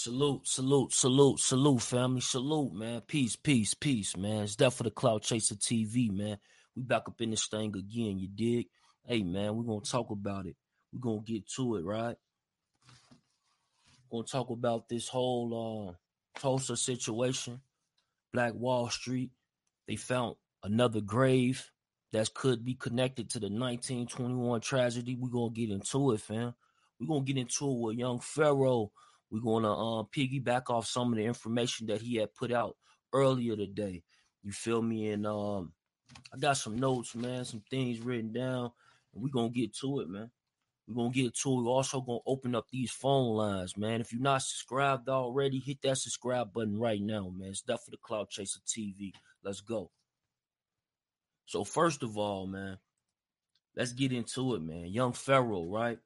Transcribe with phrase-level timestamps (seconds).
[0.00, 2.20] Salute, salute, salute, salute, family.
[2.20, 3.00] Salute, man.
[3.00, 4.44] Peace, peace, peace, man.
[4.44, 6.38] It's that for the Cloud Chaser TV, man.
[6.76, 8.68] We back up in this thing again, you dig?
[9.04, 10.54] Hey, man, we're gonna talk about it.
[10.92, 12.14] We're gonna get to it, right?
[14.08, 17.60] We're gonna talk about this whole uh Tulsa situation,
[18.32, 19.32] Black Wall Street.
[19.88, 21.72] They found another grave
[22.12, 25.16] that could be connected to the 1921 tragedy.
[25.16, 26.54] We're gonna get into it, fam.
[27.00, 28.92] We're gonna get into it with young Pharaoh
[29.30, 32.76] we're going to uh, piggyback off some of the information that he had put out
[33.12, 34.02] earlier today.
[34.42, 35.10] You feel me?
[35.10, 35.72] And um,
[36.32, 38.70] I got some notes, man, some things written down,
[39.12, 40.30] and we're going to get to it, man.
[40.86, 41.62] We're going to get to it.
[41.62, 44.00] We're also going to open up these phone lines, man.
[44.00, 47.50] If you're not subscribed already, hit that subscribe button right now, man.
[47.50, 49.12] It's for the Cloud Chaser TV.
[49.44, 49.90] Let's go.
[51.44, 52.78] So, first of all, man,
[53.76, 54.86] let's get into it, man.
[54.86, 55.98] Young Pharaoh, right?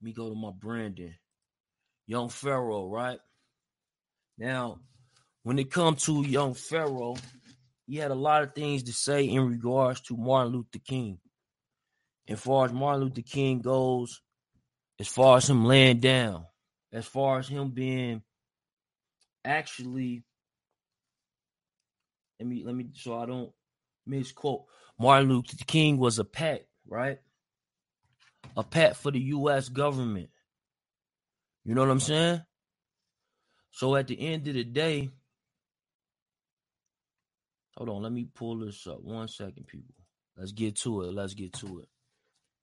[0.00, 1.14] Let me go to my Brandon
[2.06, 3.18] young Pharaoh, right?
[4.38, 4.80] Now,
[5.42, 7.16] when it comes to young Pharaoh,
[7.86, 11.18] he had a lot of things to say in regards to Martin Luther King.
[12.28, 14.20] As far as Martin Luther King goes,
[14.98, 16.46] as far as him laying down,
[16.92, 18.22] as far as him being
[19.44, 20.24] actually
[22.40, 23.52] let me let me so I don't
[24.06, 24.64] misquote.
[24.98, 27.18] Martin Luther King was a pet, right?
[28.56, 30.30] A pet for the US government.
[31.66, 32.42] You know what I'm saying?
[33.72, 35.10] So at the end of the day,
[37.76, 39.02] hold on, let me pull this up.
[39.02, 39.96] One second, people.
[40.36, 41.12] Let's get to it.
[41.12, 41.88] Let's get to it.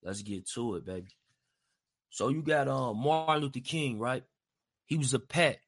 [0.02, 1.10] Let's get to it, baby.
[2.12, 4.23] So you got um Martin Luther King, right?
[4.86, 5.60] He was a pet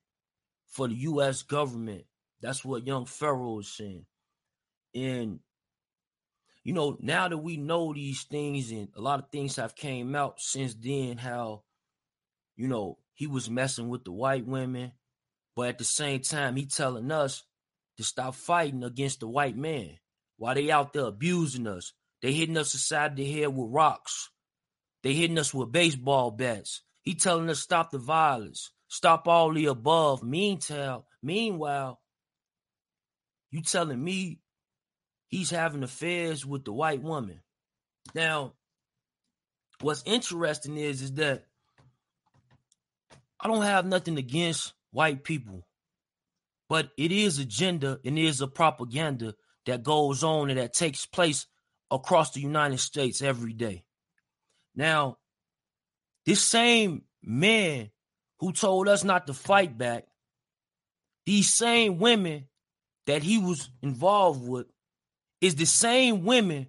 [0.69, 2.05] for the US government.
[2.41, 4.05] That's what young Pharaoh is saying.
[4.93, 5.41] And
[6.63, 10.15] you know, now that we know these things and a lot of things have came
[10.15, 11.63] out since then, how
[12.55, 14.91] you know he was messing with the white women,
[15.55, 17.43] but at the same time, he telling us
[17.97, 19.97] to stop fighting against the white man
[20.37, 21.93] while they out there abusing us.
[22.21, 24.29] They hitting us aside the head with rocks.
[25.03, 26.81] They hitting us with baseball bats.
[27.03, 30.23] He telling us stop the violence, stop all the above.
[30.23, 32.01] Meanwhile, meanwhile,
[33.51, 34.39] you telling me
[35.27, 37.41] he's having affairs with the white woman.
[38.13, 38.53] Now,
[39.81, 41.45] what's interesting is is that
[43.39, 45.67] I don't have nothing against white people,
[46.69, 49.35] but it is agenda and it is a propaganda
[49.65, 51.47] that goes on and that takes place
[51.91, 53.83] across the United States every day.
[54.75, 55.17] Now,
[56.25, 57.91] this same man
[58.39, 60.05] who told us not to fight back,
[61.25, 62.47] these same women
[63.07, 64.67] that he was involved with,
[65.41, 66.67] is the same women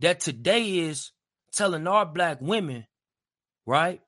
[0.00, 1.12] that today is
[1.52, 2.86] telling our black women,
[3.66, 4.00] right,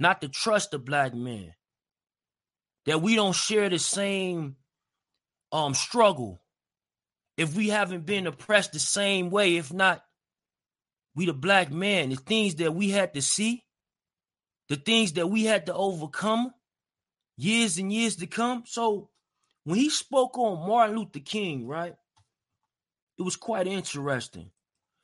[0.00, 1.54] not to trust a black man.
[2.86, 4.56] That we don't share the same
[5.52, 6.42] um struggle.
[7.36, 10.02] If we haven't been oppressed the same way, if not,
[11.14, 13.64] we the black man, the things that we had to see,
[14.68, 16.52] the things that we had to overcome
[17.36, 18.64] years and years to come.
[18.66, 19.10] So
[19.64, 21.94] when he spoke on Martin Luther King, right?
[23.18, 24.50] It was quite interesting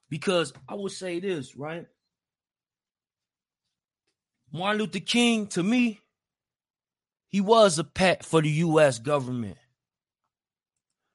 [0.08, 1.86] because I would say this, right?
[4.56, 6.00] Martin Luther King, to me,
[7.28, 8.98] he was a pet for the U.S.
[8.98, 9.58] government.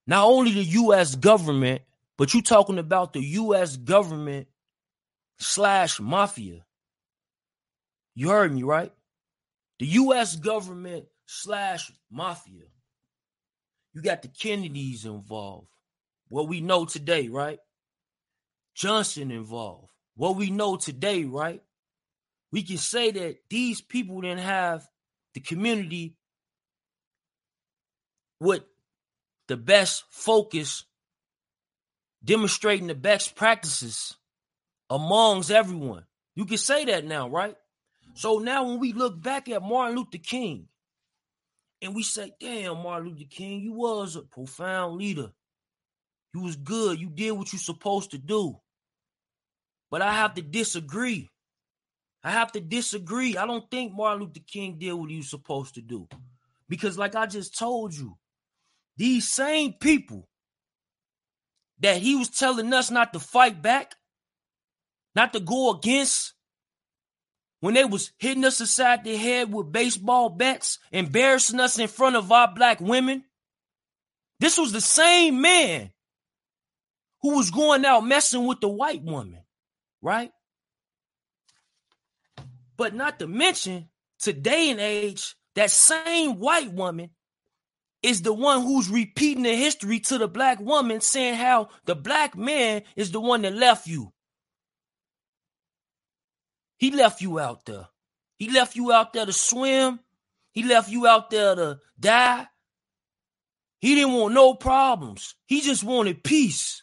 [0.05, 1.15] Not only the U.S.
[1.15, 1.81] government,
[2.17, 3.77] but you talking about the U.S.
[3.77, 4.47] government
[5.39, 6.65] slash mafia.
[8.13, 8.91] You heard me, right?
[9.79, 10.35] The U.S.
[10.35, 12.65] government slash mafia.
[13.93, 15.67] You got the Kennedys involved.
[16.27, 17.59] What we know today, right?
[18.75, 19.87] Johnson involved.
[20.15, 21.61] What we know today, right?
[22.51, 24.87] We can say that these people didn't have
[25.33, 26.15] the community
[28.39, 28.63] with
[29.47, 30.85] the best focus,
[32.23, 34.15] demonstrating the best practices
[34.89, 36.05] amongst everyone.
[36.35, 37.55] You can say that now, right?
[38.13, 40.67] So now when we look back at Martin Luther King
[41.81, 45.31] and we say, damn, Martin Luther King, you was a profound leader.
[46.33, 46.99] You was good.
[46.99, 48.57] You did what you supposed to do.
[49.89, 51.29] But I have to disagree
[52.23, 53.37] I have to disagree.
[53.37, 56.07] I don't think Martin Luther King did what he was supposed to do.
[56.69, 58.17] Because, like I just told you,
[58.97, 60.27] these same people
[61.79, 63.95] that he was telling us not to fight back,
[65.15, 66.33] not to go against,
[67.59, 72.15] when they was hitting us aside the head with baseball bats, embarrassing us in front
[72.15, 73.23] of our black women,
[74.39, 75.91] this was the same man
[77.21, 79.41] who was going out messing with the white woman,
[80.01, 80.31] right?
[82.81, 87.11] But not to mention, today and age, that same white woman
[88.01, 92.35] is the one who's repeating the history to the black woman, saying how the black
[92.35, 94.11] man is the one that left you.
[96.79, 97.87] He left you out there.
[98.39, 99.99] He left you out there to swim.
[100.51, 102.47] He left you out there to die.
[103.79, 105.35] He didn't want no problems.
[105.45, 106.81] He just wanted peace.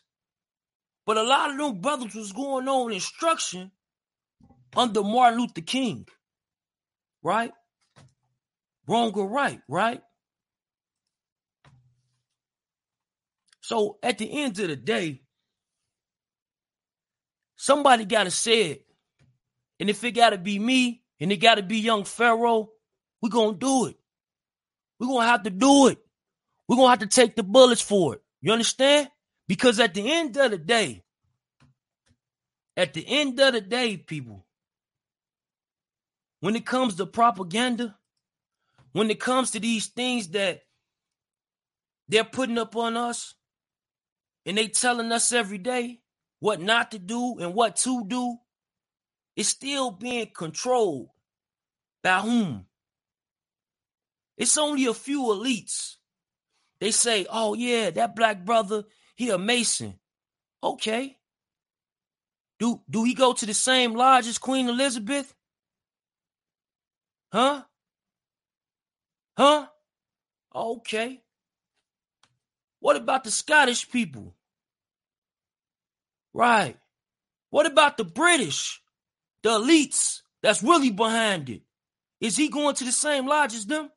[1.05, 3.73] But a lot of them brothers was going on instruction
[4.77, 6.07] under Martin Luther King.
[7.23, 7.53] Right?
[8.87, 10.03] Wrong or right, right?
[13.61, 15.21] So at the end of the day,
[17.57, 18.87] somebody got to say it.
[19.79, 22.71] And if it got to be me and it got to be young Pharaoh,
[23.21, 23.97] we're going to do it.
[24.99, 25.99] We're going to have to do it.
[26.67, 28.23] We're going to have to take the bullets for it.
[28.41, 29.09] You understand?
[29.47, 31.05] Because at the end of the day,
[32.77, 34.47] at the end of the day, people,
[36.41, 37.97] when it comes to propaganda,
[38.93, 40.63] when it comes to these things that
[42.09, 43.35] they're putting up on us,
[44.47, 46.01] and they telling us every day
[46.41, 48.39] what not to do and what to do,
[49.37, 51.09] it's still being controlled
[52.03, 52.65] by whom?
[54.37, 55.97] It's only a few elites.
[56.81, 58.85] They say, oh yeah, that black brother,
[59.17, 59.99] he a Mason.
[60.63, 61.19] Okay.
[62.59, 65.35] Do do he go to the same lodge as Queen Elizabeth?
[67.33, 67.63] Huh?
[69.37, 69.67] Huh?
[70.55, 71.23] Okay.
[72.81, 74.35] What about the Scottish people?
[76.33, 76.77] Right.
[77.51, 78.81] What about the British?
[79.43, 81.63] The elites that's really behind it.
[82.21, 83.91] Is he going to the same lodge as them?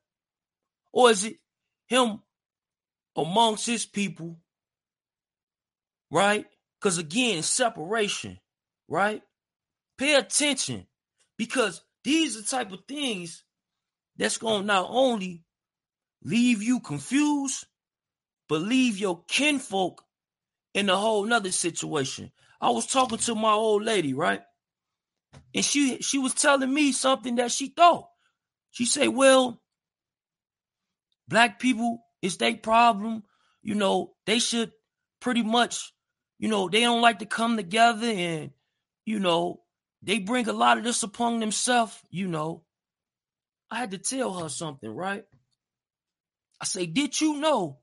[0.92, 1.38] Or is it
[1.88, 2.20] him
[3.16, 4.38] amongst his people?
[6.12, 6.46] Right?
[6.80, 8.40] Because again, separation,
[8.88, 9.22] right?
[9.98, 10.88] Pay attention
[11.38, 13.44] because these are the type of things
[14.18, 15.44] that's going to not only
[16.24, 17.66] leave you confused,
[18.48, 20.04] but leave your kinfolk
[20.74, 22.32] in a whole nother situation.
[22.60, 24.42] I was talking to my old lady, right?
[25.56, 28.08] And she she was telling me something that she thought.
[28.72, 29.62] She said, Well,
[31.28, 33.24] black people, it's their problem.
[33.64, 34.72] You know, they should
[35.20, 35.94] pretty much,
[36.40, 38.52] you know, they don't like to come together and,
[39.06, 39.61] you know,
[40.02, 42.64] they bring a lot of this upon themselves, you know.
[43.70, 45.24] I had to tell her something, right?
[46.60, 47.80] I say, did you know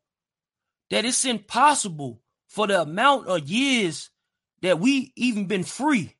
[0.91, 4.11] that it's impossible for the amount of years
[4.62, 6.17] that we even been free.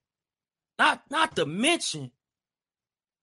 [0.79, 2.13] Not not to mention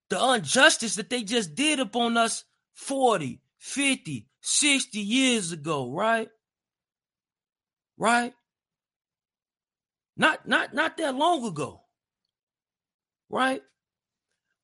[0.10, 2.44] the injustice that they just did upon us
[2.74, 6.30] 40, 50, 60 years ago, right?
[7.98, 8.34] Right?
[10.18, 11.82] Not not not that long ago.
[13.30, 13.62] Right?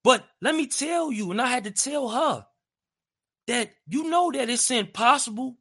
[0.04, 2.46] But let me tell you, and I had to tell her
[3.48, 5.58] that you know that it's impossible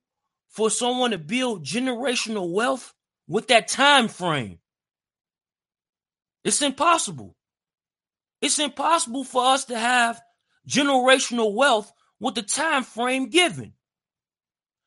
[0.49, 2.95] for someone to build generational wealth
[3.29, 4.59] with that time frame.
[6.45, 7.37] It's impossible.
[8.41, 10.21] It's impossible for us to have
[10.69, 13.75] generational wealth with the time frame given.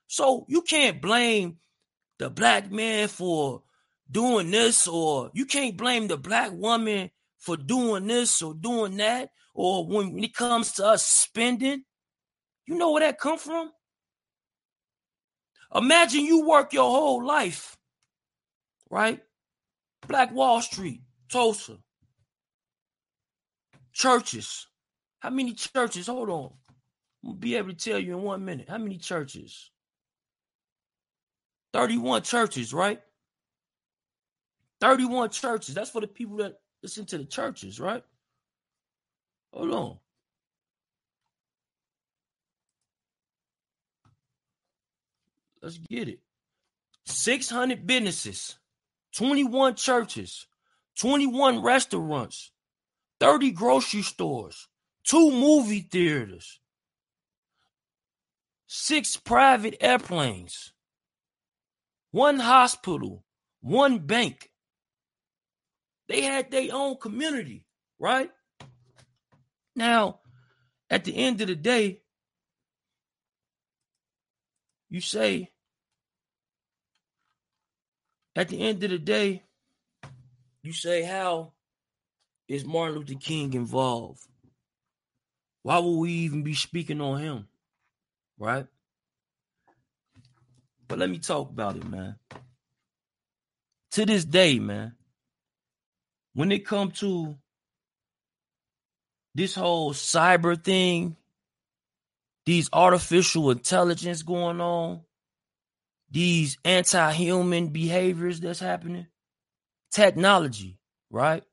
[0.08, 1.58] So you can't blame
[2.20, 3.64] the black man for
[4.10, 7.10] doing this, or you can't blame the black woman
[7.44, 11.84] for doing this or doing that, or when when it comes to us spending.
[12.66, 13.70] You know where that come from?
[15.76, 17.76] Imagine you work your whole life,
[18.90, 19.20] right?
[20.08, 21.78] Black Wall Street, Tulsa,
[23.92, 24.68] churches.
[25.20, 26.08] How many churches?
[26.08, 26.52] Hold on.
[27.26, 28.70] I'll be able to tell you in one minute.
[28.70, 29.72] How many churches?
[31.74, 33.02] 31 churches, right?
[34.80, 35.74] 31 churches.
[35.76, 38.04] That's for the people that listen to the churches, right?
[39.54, 39.98] Hold on.
[45.62, 46.20] Let's get it.
[47.06, 48.58] 600 businesses,
[49.16, 50.46] 21 churches,
[51.00, 52.52] 21 restaurants,
[53.20, 54.68] 30 grocery stores,
[55.06, 56.60] two movie theaters,
[58.68, 60.74] six private airplanes,
[62.12, 63.24] one hospital,
[63.62, 64.50] one bank.
[66.08, 67.66] They had their own community,
[68.00, 68.30] right?
[69.76, 70.20] Now,
[70.90, 72.02] at the end of the day,
[74.90, 75.50] you say,
[78.36, 79.44] at the end of the day,
[80.62, 81.54] you say, how
[82.48, 84.22] is Martin Luther King involved?
[85.64, 87.48] Why would we even be speaking on him?
[88.38, 88.68] Right?
[90.88, 92.18] But let me talk about it, man.
[93.92, 94.96] To this day, man,
[96.34, 97.36] when it comes to
[99.36, 101.16] this whole cyber thing
[102.46, 105.02] these artificial intelligence going on,
[106.12, 109.08] these anti-human behaviors that's happening,
[109.92, 110.78] technology,
[111.10, 111.44] right?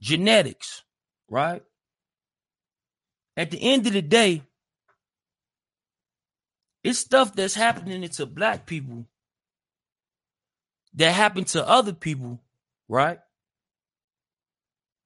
[0.00, 0.82] Genetics,
[1.28, 1.62] right?
[3.36, 4.42] At the end of the day,
[6.82, 9.06] it's stuff that's happening to black people
[10.94, 12.40] that happened to other people,
[12.88, 13.20] right?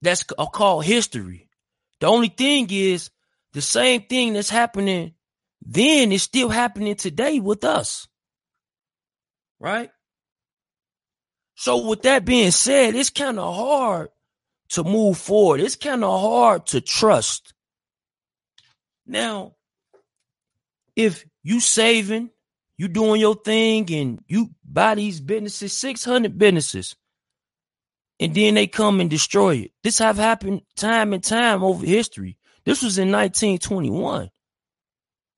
[0.05, 1.49] That's called history.
[2.01, 3.11] The only thing is
[3.53, 5.15] the same thing that's happening
[5.63, 8.07] then is still happening today with us.
[9.59, 9.91] Right?
[11.55, 14.09] So with that being said, it's kind of hard
[14.71, 15.61] to move forward.
[15.61, 17.55] It's kind of hard to trust.
[19.07, 19.55] Now,
[20.97, 22.31] if you saving,
[22.77, 26.97] you doing your thing and you buy these businesses, 600 businesses,
[28.25, 29.73] and then they come and destroy it.
[29.83, 32.39] This have happened time and time over history.
[32.65, 34.31] This was in 1921,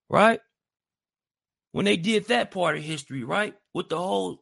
[0.09, 0.39] right?
[1.73, 3.55] When they did that part of history, right?
[3.75, 4.41] With the whole,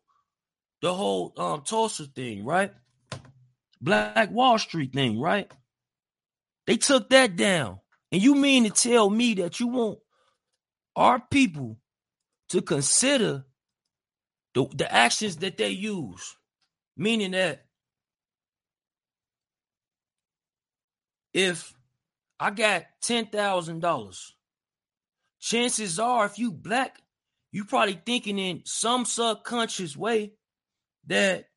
[0.83, 2.71] the whole um Tulsa thing, right?
[3.81, 5.51] Black Wall Street thing, right?
[6.67, 7.79] They took that down.
[8.13, 10.01] And you mean to tell me that you want
[10.95, 11.79] our people
[12.51, 13.47] to consider
[14.53, 16.37] the, the actions that they use,
[16.95, 17.64] meaning that
[21.35, 21.75] if
[22.41, 24.35] I got ten thousand dollars.
[25.41, 27.03] Chances are, if you black,
[27.53, 30.33] you probably thinking in some subconscious way
[31.07, 31.49] that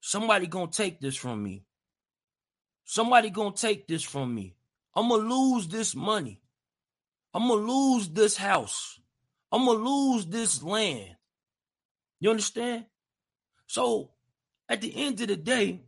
[0.00, 1.64] somebody gonna take this from me.
[2.84, 4.56] Somebody gonna take this from me.
[4.94, 6.40] I'm gonna lose this money.
[7.34, 8.98] I'm gonna lose this house.
[9.52, 11.16] I'm gonna lose this land.
[12.20, 12.86] You understand?
[13.66, 14.12] So
[14.68, 15.82] at the end of the day,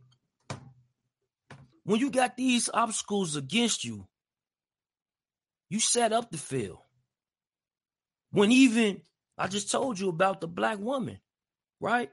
[1.87, 4.05] when you got these obstacles against you,
[5.69, 6.79] you set up the field.
[8.31, 9.03] When even
[9.37, 11.21] I just told you about the black woman,
[11.79, 12.09] right?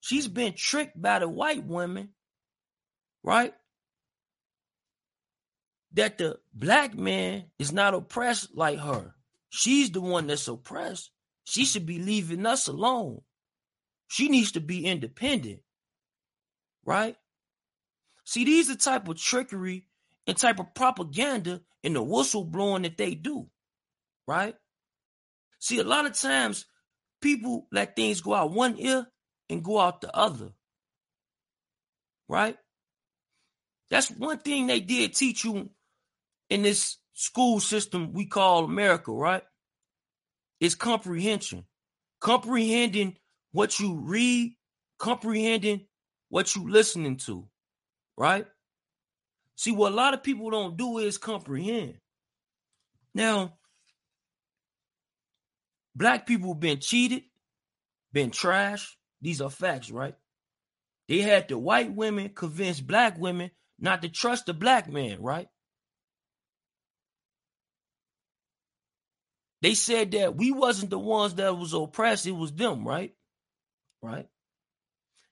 [0.00, 2.08] She's been tricked by the white women,
[3.22, 3.54] right?
[5.92, 9.14] That the black man is not oppressed like her.
[9.50, 11.12] She's the one that's oppressed.
[11.44, 13.20] She should be leaving us alone.
[14.08, 15.60] She needs to be independent,
[16.84, 17.14] right?
[18.24, 19.86] See, these the type of trickery
[20.26, 23.48] and type of propaganda and the whistle blowing that they do,
[24.26, 24.54] right?
[25.58, 26.66] See, a lot of times
[27.20, 29.06] people let things go out one ear
[29.48, 30.50] and go out the other,
[32.28, 32.56] right?
[33.90, 35.70] That's one thing they did teach you
[36.48, 39.42] in this school system we call America, right?
[40.60, 41.64] Is comprehension.
[42.20, 43.16] Comprehending
[43.50, 44.54] what you read,
[44.98, 45.86] comprehending
[46.28, 47.48] what you listening to,
[48.16, 48.46] right?
[49.56, 51.98] See, what a lot of people don't do is comprehend.
[53.14, 53.58] Now,
[55.94, 57.24] black people been cheated,
[58.12, 58.88] been trashed.
[59.20, 60.14] These are facts, right?
[61.08, 65.48] They had the white women convince black women not to trust the black man, right?
[69.60, 73.14] They said that we wasn't the ones that was oppressed, it was them, right?
[74.02, 74.26] Right?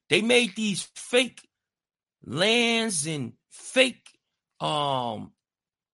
[0.08, 1.40] They made these fake
[2.24, 4.06] lands and fake
[4.60, 5.32] um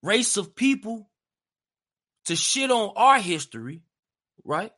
[0.03, 1.09] race of people
[2.25, 3.83] to shit on our history,
[4.45, 4.73] right?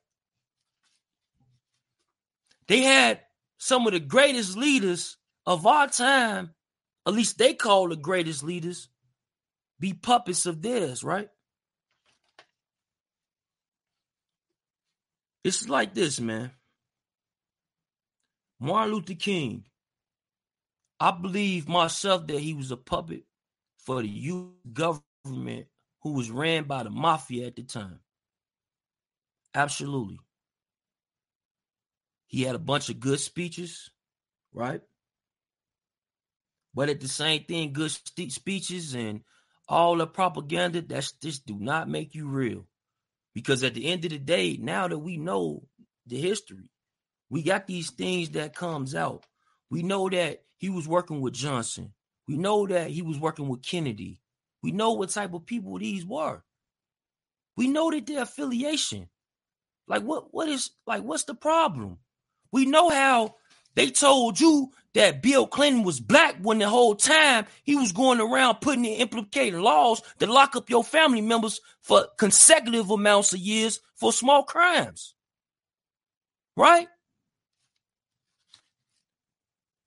[2.67, 3.21] They had
[3.59, 6.55] some of the greatest leaders of our time,
[7.07, 8.89] at least they call the greatest leaders,
[9.81, 11.29] be puppets of theirs, right?
[15.45, 16.51] It's like this, man.
[18.61, 19.65] Martin Luther King,
[21.01, 23.25] I believe myself that he was a puppet
[23.79, 24.73] for the U.S.
[24.73, 25.67] government
[26.03, 28.01] who was ran by the mafia at the time.
[29.55, 30.19] Absolutely.
[32.27, 33.91] He had a bunch of good speeches,
[34.53, 34.83] right?
[36.75, 39.23] But at the same thing, good speeches and
[39.69, 42.67] all the propaganda that's just do not make you real.
[43.35, 45.63] Because at the end of the day, now that we know
[46.07, 46.71] the history,
[47.31, 49.25] we got these things that comes out.
[49.71, 51.93] We know that he was working with Johnson.
[52.27, 54.21] We know that he was working with Kennedy.
[54.63, 56.43] We know what type of people these were.
[57.57, 59.09] We know that their affiliation.
[59.87, 61.99] Like what what is like what's the problem?
[62.53, 63.37] We know how
[63.75, 68.21] they told you that Bill Clinton was black when the whole time he was going
[68.21, 73.39] around putting in implicated laws to lock up your family members for consecutive amounts of
[73.39, 75.15] years for small crimes.
[76.57, 76.89] Right?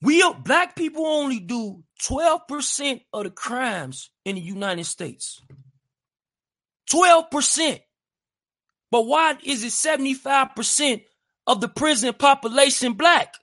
[0.02, 5.40] We black people only do 12% of the crimes in the United States.
[6.92, 7.80] 12%.
[8.90, 11.04] But why is it 75%
[11.48, 13.36] of the prison population black?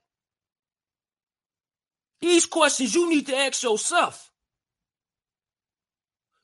[2.21, 4.31] These questions you need to ask yourself.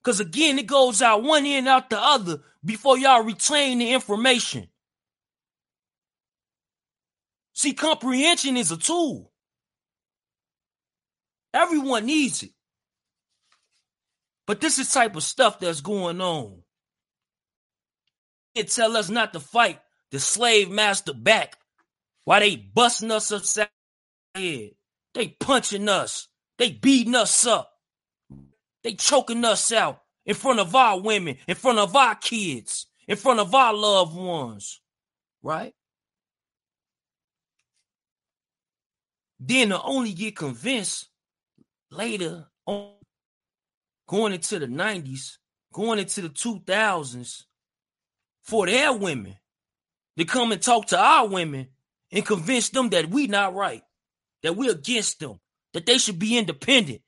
[0.02, 4.68] Because again, it goes out one end out the other before y'all retain the information.
[7.54, 9.33] See, comprehension is a tool.
[11.54, 12.50] Everyone needs it.
[14.46, 16.62] But this is type of stuff that's going on.
[18.54, 19.80] It tell us not to fight
[20.11, 21.56] the slave master back
[22.25, 23.68] while they busting us upside
[24.34, 24.70] the head.
[25.14, 26.28] They punching us.
[26.58, 27.70] They beating us up.
[28.82, 33.16] They choking us out in front of our women, in front of our kids, in
[33.16, 34.80] front of our loved ones.
[35.42, 35.73] Right?
[39.38, 41.08] Then to only get convinced
[41.96, 42.92] later on,
[44.08, 45.38] going into the 90s,
[45.72, 47.44] going into the 2000s,
[48.42, 49.36] for their women
[50.18, 51.68] to come and talk to our women
[52.12, 53.82] and convince them that we not right,
[54.42, 55.40] that we're against them,
[55.72, 57.00] that they should be independent.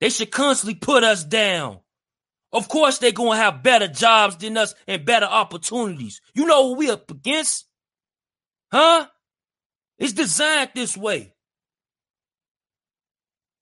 [0.00, 1.80] They should constantly put us down.
[2.52, 6.20] Of course, they're going to have better jobs than us and better opportunities.
[6.34, 7.66] You know what we up against?
[8.70, 9.06] Huh?
[9.98, 11.32] It's designed this way.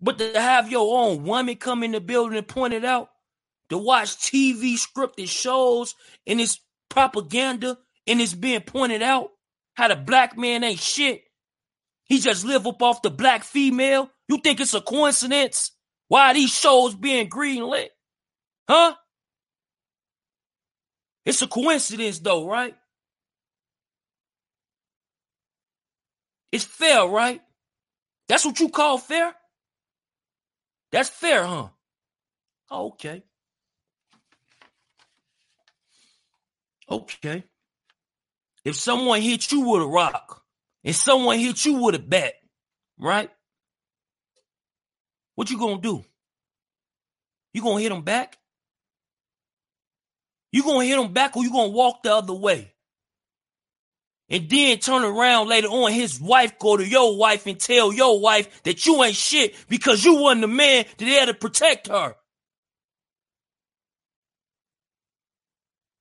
[0.04, 3.08] But to have your own woman come in the building and point it out,
[3.70, 5.94] to watch TV scripted shows
[6.26, 9.30] and it's propaganda and it's being pointed out
[9.73, 11.23] how the black man ain't shit.
[12.04, 14.11] He just live up off the black female.
[14.28, 15.73] You think it's a coincidence?
[16.08, 17.88] Why these shows being greenlit?
[18.68, 18.94] Huh?
[21.25, 22.76] It's a coincidence though, right?
[26.52, 27.40] It's fair, right?
[28.28, 29.34] That's what you call fair?
[30.94, 31.70] That's fair, huh?
[32.70, 33.24] Oh, okay.
[36.88, 37.42] Okay.
[38.64, 40.42] If someone hit you with a rock,
[40.84, 42.34] and someone hit you with a bat,
[42.97, 43.28] right?
[45.34, 46.04] What you gonna do?
[47.52, 48.38] You gonna hit them back?
[50.52, 52.73] You gonna hit them back or you gonna walk the other way?
[54.30, 58.21] And then turn around later on, his wife go to your wife and tell your
[58.21, 62.17] wife that you ain't shit because you wasn't the man that had to protect her.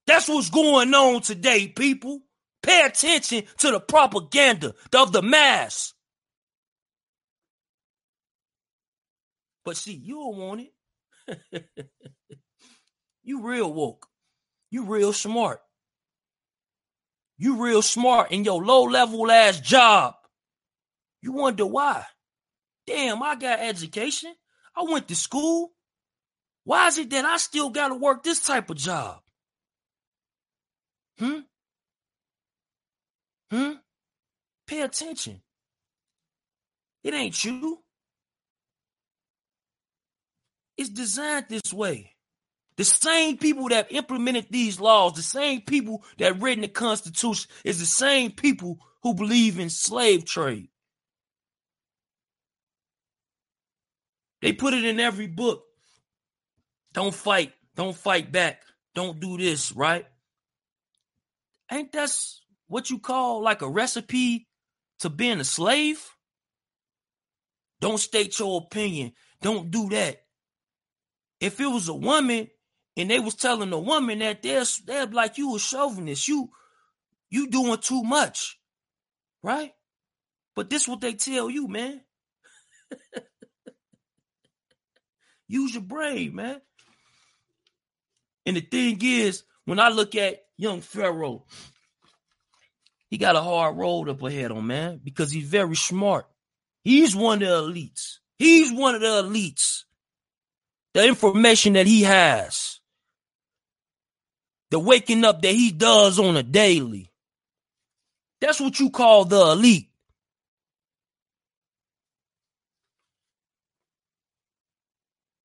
[0.06, 2.20] That's what's going on today, people.
[2.62, 5.92] Pay attention to the propaganda of the mass.
[9.64, 11.66] But see, you don't want it.
[13.22, 14.06] you real woke.
[14.70, 15.60] You real smart.
[17.44, 20.14] You real smart in your low level ass job.
[21.20, 22.06] You wonder why.
[22.86, 24.34] Damn, I got education.
[24.74, 25.72] I went to school.
[26.64, 29.20] Why is it that I still got to work this type of job?
[31.18, 31.40] Hmm?
[33.50, 33.72] Hmm?
[34.66, 35.42] Pay attention.
[37.02, 37.80] It ain't you.
[40.78, 42.13] It's designed this way.
[42.76, 47.78] The same people that implemented these laws, the same people that written the Constitution, is
[47.78, 50.68] the same people who believe in slave trade.
[54.42, 55.64] They put it in every book.
[56.92, 57.52] Don't fight.
[57.76, 58.62] Don't fight back.
[58.94, 60.04] Don't do this, right?
[61.70, 62.10] Ain't that
[62.66, 64.48] what you call like a recipe
[65.00, 66.04] to being a slave?
[67.80, 69.12] Don't state your opinion.
[69.40, 70.22] Don't do that.
[71.40, 72.48] If it was a woman
[72.96, 76.50] and they was telling the woman that they're they're like you a chauvinist, you
[77.30, 78.58] you doing too much,
[79.42, 79.72] right?
[80.54, 82.00] But this what they tell you, man.
[85.48, 86.60] Use your brain, man.
[88.46, 91.44] And the thing is, when I look at young Pharaoh,
[93.10, 96.26] he got a hard road up ahead on man because he's very smart.
[96.82, 98.18] He's one of the elites.
[98.38, 99.84] He's one of the elites.
[100.92, 102.80] The information that he has
[104.74, 107.08] the waking up that he does on a daily.
[108.40, 109.88] That's what you call the elite.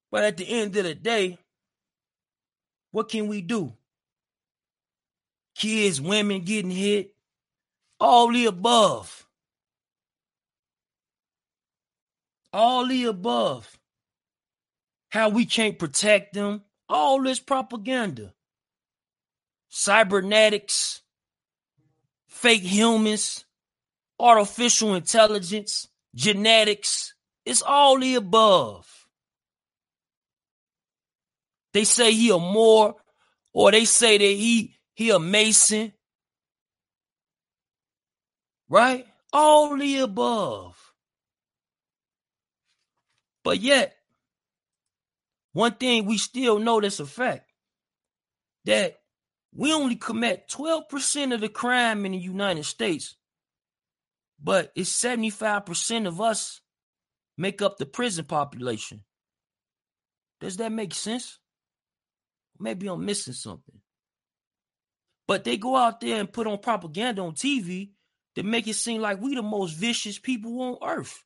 [0.10, 1.38] But at the end of the day,
[2.90, 3.72] what can we do?
[5.54, 7.14] Kids, women getting hit,
[8.00, 9.28] all the above.
[12.52, 13.78] All the above.
[15.12, 18.34] How we can't protect them, all this propaganda
[19.70, 21.02] cybernetics,
[22.28, 23.46] fake humans,
[24.20, 27.14] artificial intelligence, genetics.
[27.46, 28.88] It's all the above.
[31.74, 32.96] They say he a Moor,
[33.54, 35.94] or they say that he he a Mason,
[38.70, 39.06] right?
[39.34, 40.76] All the above.
[43.44, 43.96] But yet,
[45.54, 47.50] one thing we still know that's a fact
[48.66, 48.99] that
[49.54, 53.16] we only commit 12% of the crime in the United States,
[54.42, 56.62] but it's 75% of us
[57.38, 59.04] make up the prison population.
[60.40, 61.40] Does that make sense?
[62.60, 63.80] Maybe I'm missing something.
[65.28, 67.92] But they go out there and put on propaganda on TV
[68.36, 71.24] to make it seem like we the most vicious people on earth.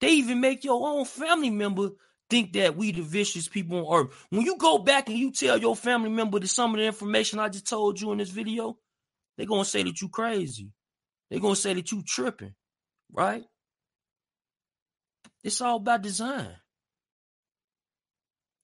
[0.00, 1.90] They even make your own family member
[2.30, 4.26] think that we the vicious people on earth.
[4.30, 7.38] When you go back and you tell your family member that some of the information
[7.38, 8.78] I just told you in this video,
[9.36, 10.70] they're gonna say that you crazy.
[11.30, 12.54] They're gonna say that you tripping,
[13.12, 13.44] right?
[15.44, 16.56] It's all about design.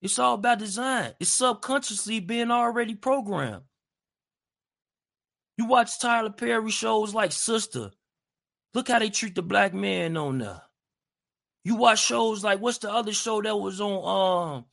[0.03, 1.14] It's all about design.
[1.18, 3.62] It's subconsciously being already programmed.
[5.57, 7.92] You watch Tyler Perry shows like Sistas.
[8.74, 10.63] Look how they treat the black man on there.
[11.64, 14.64] You watch shows like what's the other show that was on um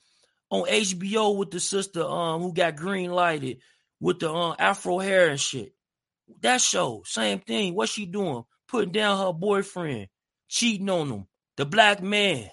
[0.49, 3.60] on HBO with the sister um who got green lighted
[3.99, 5.73] with the um afro hair and shit.
[6.41, 7.75] That show, same thing.
[7.75, 8.43] What's she doing?
[8.67, 10.08] Putting down her boyfriend,
[10.47, 11.27] cheating on him,
[11.58, 12.49] the black man,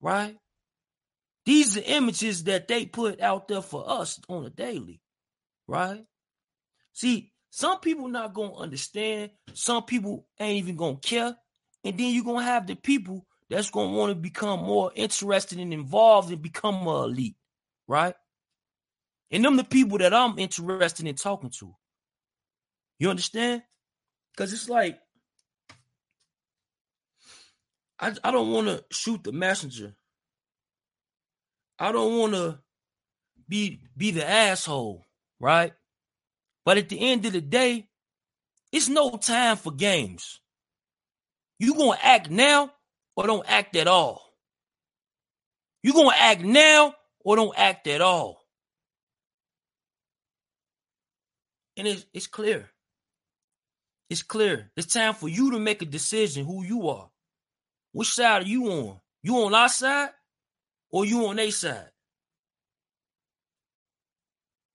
[0.00, 0.36] right?
[1.46, 5.00] These are images that they put out there for us on a daily,
[5.66, 6.04] right?
[6.92, 9.30] See, some people not gonna understand.
[9.52, 11.36] Some people ain't even gonna care,
[11.84, 15.60] and then you're gonna have the people that's going to want to become more interested
[15.60, 17.36] and involved and become a elite,
[17.86, 18.16] right?
[19.30, 21.72] And them the people that I'm interested in talking to.
[22.98, 23.62] You understand?
[24.32, 24.98] Because it's like,
[28.00, 29.94] I, I don't want to shoot the messenger.
[31.78, 32.58] I don't want to
[33.48, 35.04] be be the asshole,
[35.38, 35.72] right?
[36.64, 37.86] But at the end of the day,
[38.72, 40.40] it's no time for games.
[41.60, 42.72] You gonna act now
[43.16, 44.22] or don't act at all.
[45.82, 48.40] You gonna act now or don't act at all.
[51.76, 52.70] And it's, it's clear.
[54.08, 54.70] It's clear.
[54.76, 57.10] It's time for you to make a decision who you are.
[57.92, 59.00] Which side are you on?
[59.22, 60.10] You on our side
[60.90, 61.90] or you on their side?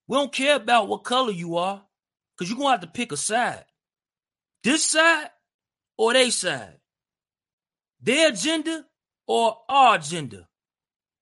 [0.08, 1.82] We don't care about what color you are
[2.36, 3.64] because you're to have to pick a side.
[4.64, 5.30] This side
[5.96, 6.79] or they side
[8.00, 8.84] their agenda
[9.26, 10.48] or our agenda,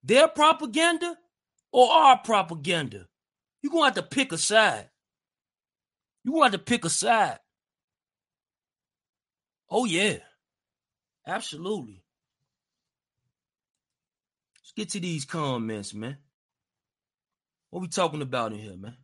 [0.03, 1.17] their propaganda
[1.71, 3.07] or our propaganda.
[3.61, 4.89] You're going to have to pick a side.
[6.23, 7.39] You're going to have to pick a side.
[9.69, 10.17] Oh, yeah.
[11.27, 12.03] Absolutely.
[14.57, 16.17] Let's get to these comments, man.
[17.69, 18.97] What we talking about in here, man?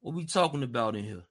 [0.00, 1.22] What we talking about in here?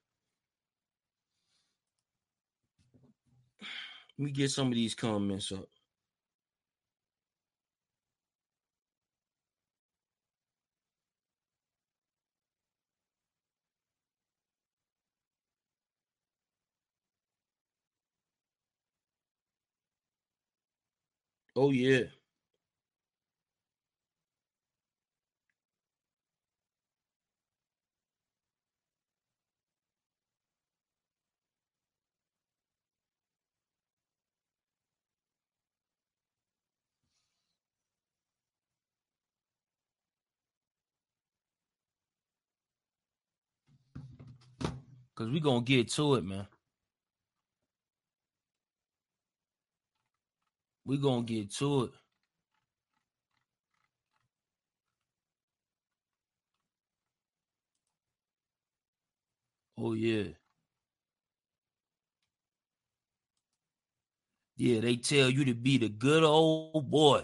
[4.17, 5.69] Let me get some of these comments up.
[21.55, 22.03] Oh yeah.
[45.15, 46.47] Cause we gonna get to it, man.
[50.85, 51.91] We gonna get to it.
[59.77, 60.33] Oh yeah.
[64.55, 67.23] Yeah, they tell you to be the good old boy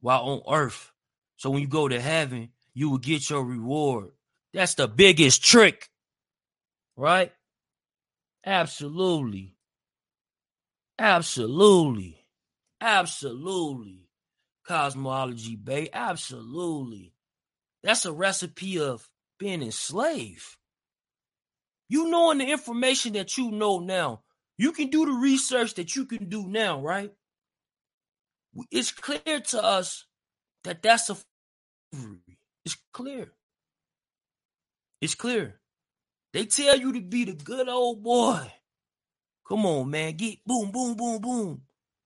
[0.00, 0.92] while on earth.
[1.36, 4.10] So when you go to heaven, you will get your reward.
[4.52, 5.90] That's the biggest trick.
[6.96, 7.32] Right?
[8.46, 9.56] Absolutely.
[10.98, 12.24] Absolutely.
[12.80, 14.08] Absolutely.
[14.66, 15.88] Cosmology Bay.
[15.92, 17.12] Absolutely.
[17.82, 20.56] That's a recipe of being enslaved.
[21.88, 24.22] You knowing the information that you know now,
[24.56, 27.12] you can do the research that you can do now, right?
[28.70, 30.06] It's clear to us
[30.64, 31.16] that that's a
[32.64, 33.32] it's clear.
[35.00, 35.60] It's clear.
[36.34, 38.40] They tell you to be the good old boy.
[39.46, 40.16] Come on, man.
[40.16, 41.62] Get boom, boom, boom, boom.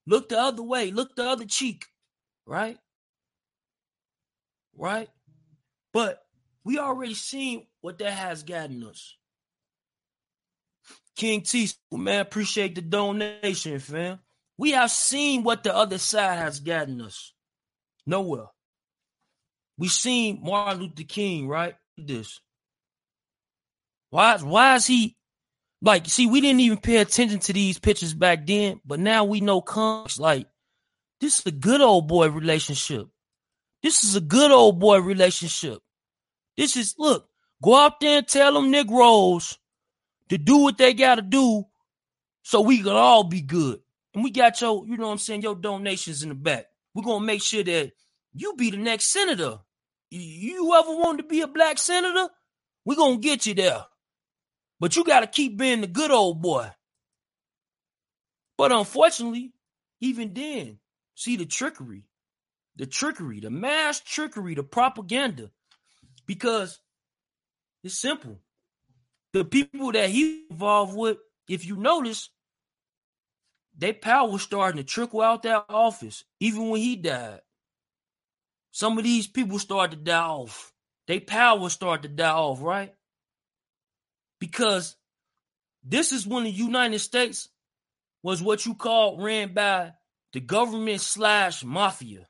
[0.06, 0.90] Look the other way.
[0.90, 1.86] Look the other cheek.
[2.44, 2.76] Right?
[4.76, 5.08] Right?
[5.94, 6.22] But
[6.62, 9.16] we already seen what that has gotten us.
[11.16, 14.18] King T, man, appreciate the donation, fam.
[14.58, 17.32] We have seen what the other side has gotten us.
[18.06, 18.48] Nowhere.
[19.78, 21.76] We seen Martin Luther King, right?
[21.96, 22.40] This.
[24.10, 25.16] Why, why is he
[25.80, 29.40] like, see, we didn't even pay attention to these pictures back then, but now we
[29.40, 30.46] know comics like
[31.20, 33.08] this is a good old boy relationship.
[33.82, 35.78] This is a good old boy relationship.
[36.56, 37.28] This is look,
[37.62, 39.58] go out there and tell them Negroes
[40.28, 41.64] to do what they gotta do
[42.42, 43.80] so we can all be good.
[44.14, 46.66] And we got your, you know what I'm saying, your donations in the back.
[46.94, 47.92] We're gonna make sure that
[48.34, 49.58] you be the next senator.
[50.10, 52.28] You ever want to be a black senator?
[52.84, 53.84] We're gonna get you there.
[54.80, 56.70] But you gotta keep being the good old boy.
[58.56, 59.52] But unfortunately,
[60.00, 60.78] even then,
[61.14, 62.04] see the trickery,
[62.76, 65.50] the trickery, the mass trickery, the propaganda.
[66.26, 66.80] Because
[67.82, 68.40] it's simple.
[69.32, 72.30] The people that he involved with, if you notice,
[73.76, 77.40] their power was starting to trickle out that office, even when he died.
[78.72, 80.72] Some of these people started to die off.
[81.06, 82.94] Their power started to die off, right?
[84.40, 84.96] Because
[85.82, 87.48] this is when the United States
[88.22, 89.92] was what you call ran by
[90.32, 92.26] the government slash mafia.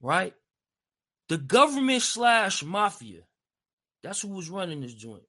[0.00, 0.34] Right?
[1.28, 3.22] The government slash mafia.
[4.02, 5.24] That's who was running this joint.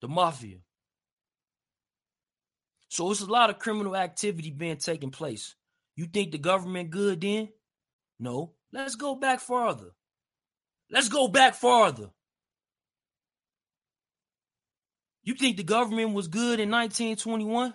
[0.00, 0.58] The mafia.
[2.88, 5.54] So it's a lot of criminal activity being taken place.
[5.96, 7.48] You think the government good then?
[8.18, 8.52] No.
[8.72, 9.92] Let's go back farther.
[10.90, 12.10] Let's go back farther.
[15.24, 17.74] You think the government was good in 1921?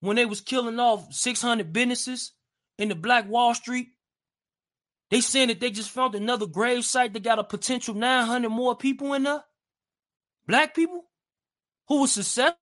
[0.00, 2.32] When they was killing off 600 businesses
[2.78, 3.88] in the Black Wall Street?
[5.10, 8.76] They saying that they just found another grave site that got a potential 900 more
[8.76, 9.44] people in there?
[10.46, 11.04] Black people?
[11.88, 12.58] Who was successful?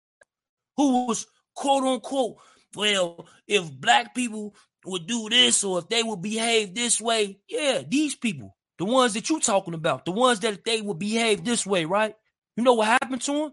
[0.77, 1.27] Who was
[1.59, 2.37] quote unquote,
[2.77, 7.83] well, if black people would do this or if they would behave this way, yeah,
[7.87, 11.67] these people, the ones that you talking about, the ones that they would behave this
[11.67, 12.15] way, right?
[12.59, 13.53] You know what happened to them?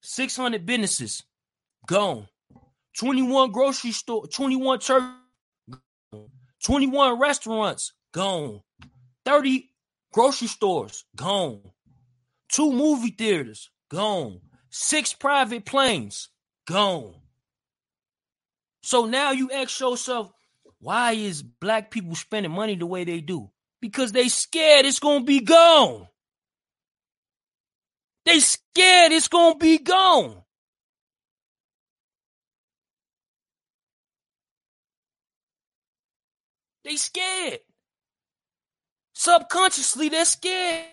[0.00, 1.24] 600 businesses
[1.86, 2.26] gone.
[2.96, 5.04] 21 grocery store, 21 church,
[6.64, 8.62] 21 restaurants gone.
[9.26, 9.68] 30
[10.10, 11.60] grocery stores gone.
[12.48, 14.40] Two movie theaters gone.
[14.70, 16.30] Six private planes
[16.66, 17.12] gone.
[18.82, 20.32] So now you ask yourself,
[20.78, 23.50] why is black people spending money the way they do?
[23.82, 26.08] Because they scared it's gonna be gone.
[28.24, 30.42] They scared it's gonna be gone.
[36.84, 37.60] They scared.
[39.14, 40.84] Subconsciously, they're scared.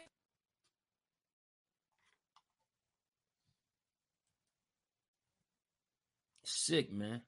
[6.44, 7.22] Sick, man.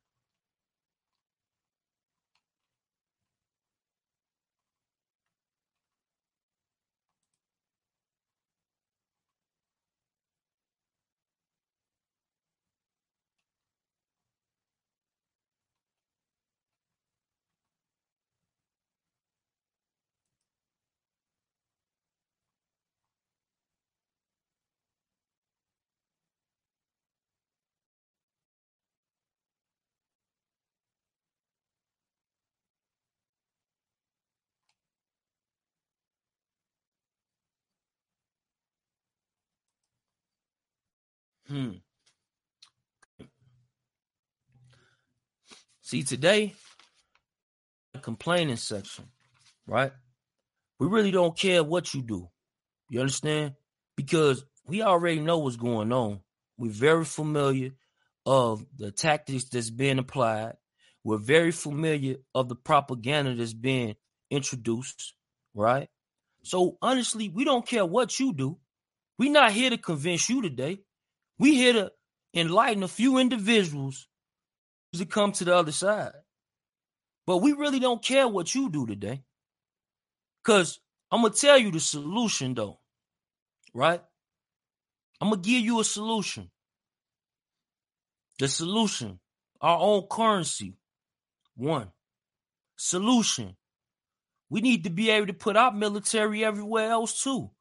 [41.53, 41.73] Hmm.
[45.81, 46.55] See, today,
[48.01, 49.05] complaining section,
[49.67, 49.91] right?
[50.79, 52.27] We really don't care what you do.
[52.89, 53.53] You understand?
[53.95, 56.21] Because we already know what's going on.
[56.57, 57.73] We're very familiar
[58.25, 60.53] of the tactics that's being applied.
[61.03, 63.93] We're very familiar of the propaganda that's being
[64.31, 65.13] introduced,
[65.53, 65.87] right?
[66.41, 68.57] So honestly, we don't care what you do.
[69.19, 70.79] We're not here to convince you today.
[71.39, 71.91] We here to
[72.33, 74.07] enlighten a few individuals
[74.93, 76.13] to come to the other side.
[77.25, 79.23] But we really don't care what you do today.
[80.43, 80.79] Because
[81.11, 82.79] I'm going to tell you the solution, though.
[83.73, 84.01] Right?
[85.21, 86.51] I'm going to give you a solution.
[88.39, 89.19] The solution,
[89.61, 90.75] our own currency.
[91.55, 91.91] One.
[92.75, 93.55] Solution.
[94.49, 97.51] We need to be able to put our military everywhere else, too.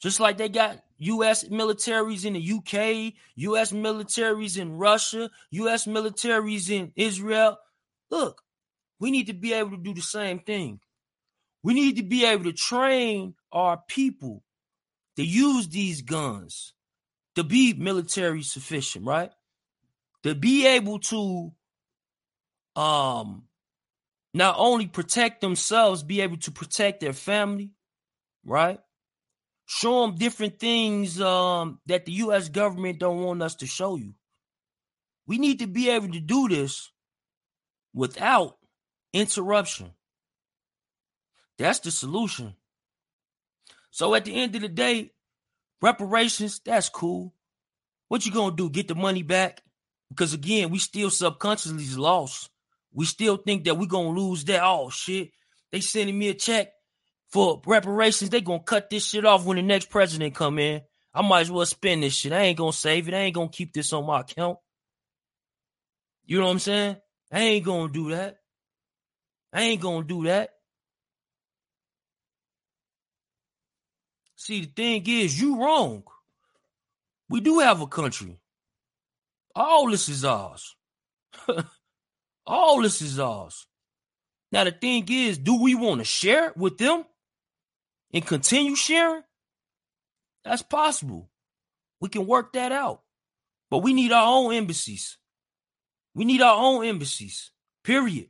[0.00, 1.44] Just like they got U.S.
[1.44, 3.72] militaries in the UK, U.S.
[3.72, 5.86] militaries in Russia, U.S.
[5.86, 7.58] militaries in Israel.
[8.10, 8.42] Look,
[9.00, 10.80] we need to be able to do the same thing.
[11.62, 14.42] We need to be able to train our people
[15.16, 16.72] to use these guns
[17.34, 19.30] to be military sufficient, right?
[20.22, 21.52] To be able to
[22.76, 23.44] um
[24.34, 27.70] not only protect themselves, be able to protect their family,
[28.44, 28.80] right?
[29.74, 32.50] Show them different things um, that the U.S.
[32.50, 34.12] government don't want us to show you.
[35.26, 36.92] We need to be able to do this
[37.94, 38.58] without
[39.14, 39.94] interruption.
[41.56, 42.54] That's the solution.
[43.90, 45.12] So at the end of the day,
[45.80, 47.32] reparations, that's cool.
[48.08, 48.68] What you gonna do?
[48.68, 49.62] Get the money back?
[50.10, 52.50] Because again, we still subconsciously lost.
[52.92, 54.60] We still think that we're gonna lose that.
[54.62, 55.30] Oh shit.
[55.70, 56.72] They sending me a check
[57.32, 58.30] for reparations.
[58.30, 60.82] They gonna cut this shit off when the next president come in.
[61.14, 62.32] I might as well spend this shit.
[62.32, 63.14] I ain't gonna save it.
[63.14, 64.58] I ain't gonna keep this on my account.
[66.24, 66.96] You know what I'm saying?
[67.32, 68.36] I ain't gonna do that.
[69.52, 70.50] I ain't gonna do that.
[74.36, 76.02] See, the thing is, you wrong.
[77.28, 78.38] We do have a country.
[79.54, 80.74] All this is ours.
[82.46, 83.66] All this is ours.
[84.50, 87.04] Now, the thing is, do we want to share it with them
[88.12, 89.22] and continue sharing?
[90.44, 91.30] That's possible.
[92.00, 93.02] We can work that out.
[93.70, 95.18] But we need our own embassies.
[96.14, 97.52] We need our own embassies.
[97.84, 98.28] Period.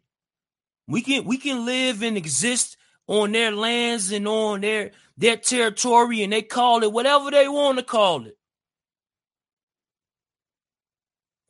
[0.87, 6.23] We can we can live and exist on their lands and on their their territory
[6.23, 8.37] and they call it whatever they want to call it.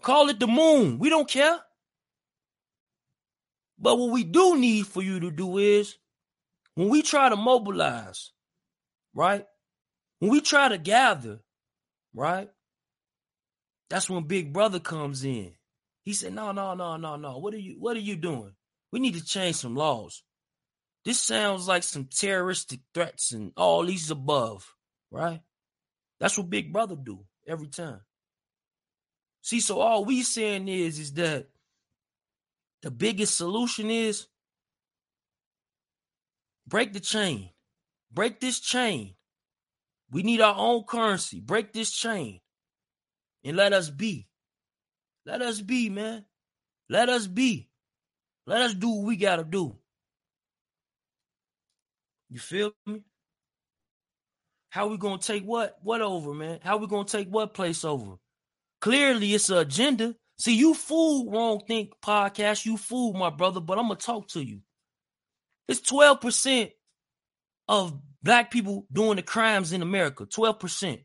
[0.03, 0.99] Call it the moon.
[0.99, 1.61] We don't care.
[3.79, 5.97] But what we do need for you to do is
[6.75, 8.33] when we try to mobilize,
[9.15, 9.47] right?
[10.19, 11.41] When we try to gather,
[12.15, 12.49] right?
[13.91, 15.53] That's when Big Brother comes in.
[16.05, 17.39] He said, "No, no, no, no, no.
[17.39, 18.55] What are you what are you doing?
[18.91, 20.23] We need to change some laws.
[21.05, 24.75] This sounds like some terroristic threats and all these above,
[25.11, 25.41] right?
[26.21, 28.01] That's what Big Brother do every time.
[29.43, 31.49] See, so all we saying is is that
[32.83, 34.27] the biggest solution is
[36.67, 37.51] break the chain.
[38.13, 39.15] Break this chain.
[40.11, 41.41] We need our own currency.
[41.41, 42.41] Break this chain
[43.45, 44.29] and let us be.
[45.25, 46.25] Let us be, man.
[46.89, 47.69] Let us be.
[48.47, 49.77] Let us do what we got to do.
[52.31, 53.03] You feel me?
[54.71, 56.61] How we gonna take what what over, man?
[56.63, 58.17] How we gonna take what place over?
[58.81, 60.15] Clearly, it's an agenda.
[60.39, 62.65] See, you fool wrong think podcast.
[62.65, 63.61] You fool, my brother.
[63.61, 64.61] But I'm gonna talk to you.
[65.73, 66.71] It's twelve percent
[67.67, 70.27] of black people doing the crimes in America.
[70.27, 71.01] Twelve percent.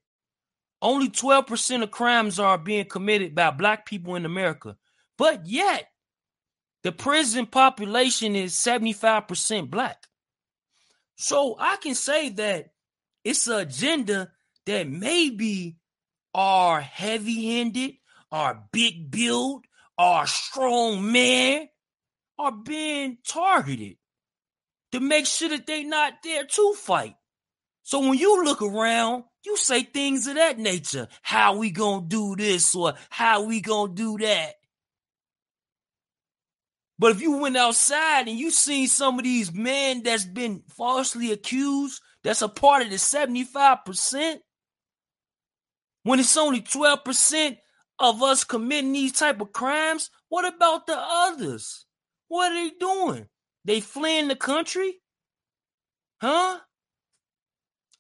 [0.82, 4.76] Only twelve percent of crimes are being committed by black people in America.
[5.18, 5.88] But yet,
[6.84, 10.06] the prison population is 75% black.
[11.16, 12.72] So I can say that
[13.24, 14.32] it's an agenda
[14.66, 15.78] that maybe
[16.34, 17.94] are heavy-handed,
[18.34, 19.64] are big build,
[19.98, 21.70] are strong men,
[22.38, 23.96] are being targeted
[24.98, 27.16] to make sure that they not there to fight.
[27.84, 31.08] So when you look around, you say things of that nature.
[31.22, 34.56] How we gonna do this or how we gonna do that?
[36.98, 41.32] But if you went outside and you seen some of these men that's been falsely
[41.32, 44.40] accused, that's a part of the 75%,
[46.02, 47.58] when it's only 12%
[48.00, 51.86] of us committing these type of crimes, what about the others?
[52.30, 53.28] What are they doing?
[53.68, 54.94] They fleeing the country?
[56.22, 56.60] Huh?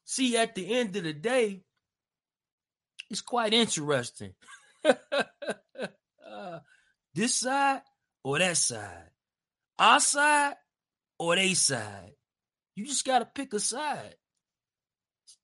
[0.05, 1.61] See, at the end of the day,
[3.09, 4.33] it's quite interesting.
[4.85, 4.93] uh,
[7.13, 7.81] this side
[8.23, 9.09] or that side,
[9.77, 10.55] our side
[11.19, 12.13] or they side.
[12.75, 14.15] You just got to pick a side.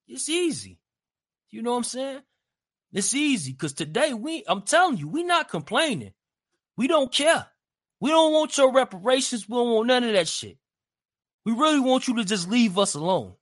[0.08, 0.80] It's easy.
[1.52, 2.22] You know what I'm saying?
[2.94, 6.14] It's easy because today we, I'm telling you, we not complaining.
[6.78, 7.48] We don't care.
[8.04, 9.48] We don't want your reparations.
[9.48, 10.58] We don't want none of that shit.
[11.46, 13.36] We really want you to just leave us alone.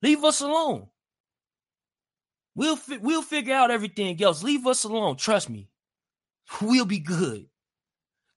[0.00, 0.86] Leave us alone.
[2.54, 4.42] We'll fi- we'll figure out everything else.
[4.42, 5.16] Leave us alone.
[5.16, 5.68] Trust me.
[6.62, 7.50] We'll be good.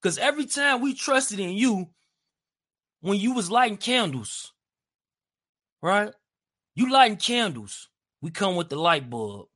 [0.02, 1.88] Because every time we trusted in you,
[3.00, 4.52] when you was lighting candles,
[5.82, 6.12] right?
[6.76, 7.88] You lighting candles.
[8.22, 9.48] We come with the light bulb.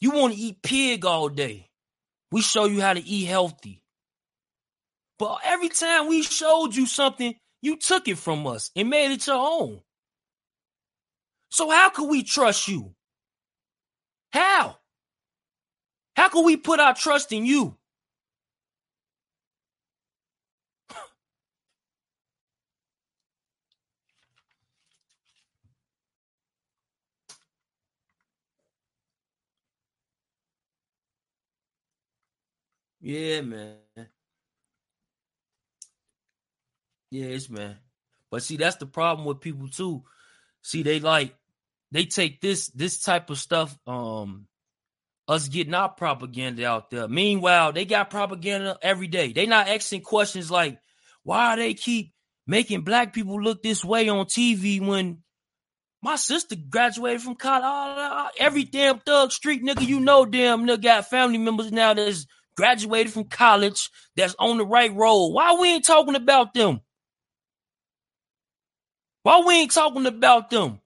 [0.00, 1.70] You want to eat pig all day.
[2.32, 3.83] We show you how to eat healthy.
[5.18, 9.26] But every time we showed you something, you took it from us and made it
[9.26, 9.80] your own.
[11.50, 12.94] So how could we trust you?
[14.32, 14.78] How?
[16.16, 17.76] How could we put our trust in you?
[33.00, 33.83] yeah, man.
[37.14, 37.76] Yes, man.
[38.28, 40.02] But see, that's the problem with people too.
[40.62, 41.32] See, they like
[41.92, 44.48] they take this this type of stuff, um,
[45.28, 47.06] us getting our propaganda out there.
[47.06, 49.32] Meanwhile, they got propaganda every day.
[49.32, 50.80] They not asking questions like,
[51.22, 52.12] why they keep
[52.48, 55.18] making black people look this way on TV when
[56.02, 58.32] my sister graduated from college.
[58.40, 63.12] Every damn thug street nigga you know, damn nigga got family members now that's graduated
[63.12, 65.28] from college that's on the right road.
[65.28, 66.80] Why we ain't talking about them?
[69.24, 70.80] Why we ain't talking about them?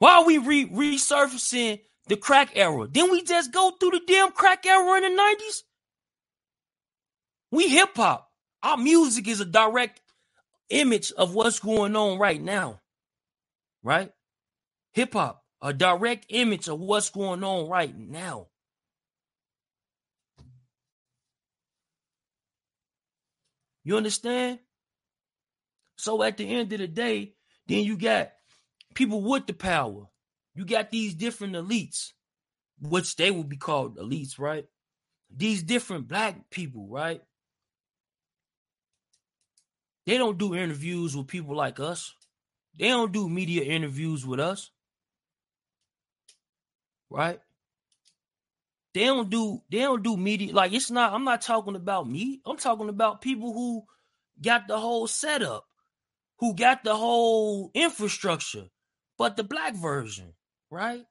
[0.00, 2.88] Why are we re- resurfacing the crack era?
[2.88, 5.62] Didn't we just go through the damn crack era in the 90s?
[7.52, 8.30] We hip hop.
[8.62, 10.00] Our music is a direct
[10.70, 12.80] image of what's going on right now.
[13.82, 14.12] Right?
[14.94, 18.48] Hip hop, a direct image of what's going on right now.
[23.84, 24.60] You understand?
[26.04, 27.32] So at the end of the day,
[27.66, 28.32] then you got
[28.94, 30.04] people with the power.
[30.54, 32.12] You got these different elites,
[32.78, 34.66] which they would be called elites, right?
[35.34, 37.22] These different black people, right?
[40.04, 42.12] They don't do interviews with people like us.
[42.78, 44.70] They don't do media interviews with us.
[47.08, 47.40] Right?
[48.92, 52.42] They don't do they don't do media like it's not I'm not talking about me.
[52.44, 53.84] I'm talking about people who
[54.42, 55.64] got the whole setup
[56.44, 58.66] who got the whole infrastructure,
[59.16, 60.34] but the black version,
[60.70, 61.06] right?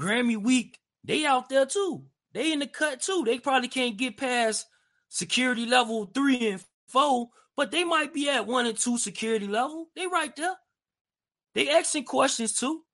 [0.00, 2.06] Grammy Week, they out there too.
[2.32, 3.22] They in the cut too.
[3.26, 4.66] They probably can't get past
[5.10, 7.28] security level three and four,
[7.58, 9.88] but they might be at one and two security level.
[9.94, 10.54] They right there.
[11.54, 12.84] They asking questions too.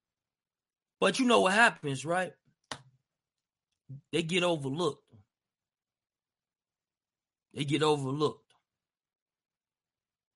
[0.98, 2.32] But you know what happens, right?
[4.10, 5.04] They get overlooked.
[7.54, 8.49] They get overlooked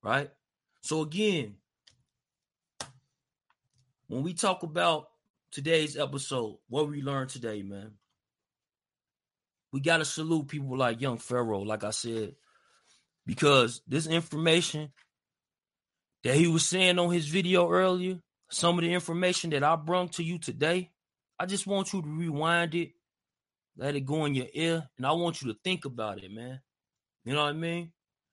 [0.05, 0.31] right?
[0.83, 1.55] So again,
[4.07, 5.09] when we talk about
[5.51, 7.93] today's episode, what we learned today, man,
[9.73, 12.35] we gotta salute people like Young Pharaoh, like I said,
[13.27, 14.93] because this information
[16.23, 18.19] that he was saying on his video earlier,
[18.51, 20.91] some of the information that I brought to you today,
[21.41, 22.91] I just want you to rewind it,
[23.77, 26.61] let it go in your ear, and I want you to think about it, man.
[27.25, 27.91] You know what I mean?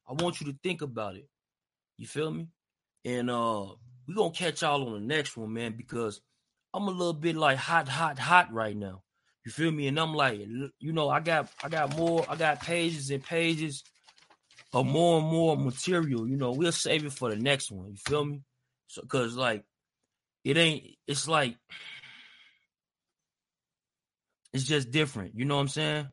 [0.07, 1.30] I want you to think about it.
[2.01, 2.47] You feel me?
[3.05, 3.67] And uh
[4.07, 6.19] we're gonna catch y'all on the next one, man, because
[6.73, 9.03] I'm a little bit like hot, hot, hot right now.
[9.45, 9.85] You feel me?
[9.85, 10.39] And I'm like,
[10.79, 13.83] you know, I got I got more, I got pages and pages
[14.73, 16.27] of more and more material.
[16.27, 17.91] You know, we'll save it for the next one.
[17.91, 18.41] You feel me?
[18.87, 19.63] So cause like
[20.43, 21.55] it ain't it's like
[24.53, 25.33] it's just different.
[25.35, 26.07] You know what I'm saying?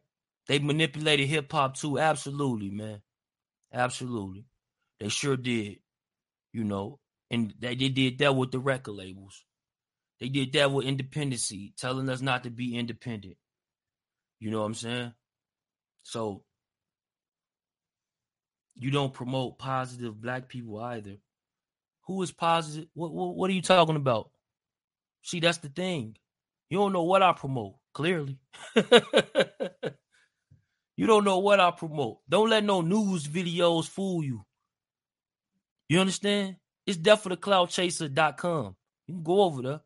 [0.49, 1.99] They manipulated hip hop too.
[1.99, 3.01] Absolutely, man.
[3.73, 4.45] Absolutely.
[5.01, 5.79] They sure did.
[6.53, 6.99] You know,
[7.31, 9.45] and they, they did that with the record labels.
[10.21, 13.37] They did that with independency, telling us not to be independent.
[14.41, 15.13] You know what I'm saying?
[16.03, 16.43] So
[18.75, 21.17] you don't promote positive black people either.
[22.07, 22.89] Who is positive?
[22.95, 24.31] What, what what are you talking about?
[25.23, 26.17] See, that's the thing.
[26.71, 28.39] You don't know what I promote, clearly.
[30.97, 32.19] you don't know what I promote.
[32.29, 34.45] Don't let no news videos fool you.
[35.89, 36.57] You understand?
[36.87, 38.77] It's deathforthecloudchaser.com.
[39.07, 39.81] You can go over there.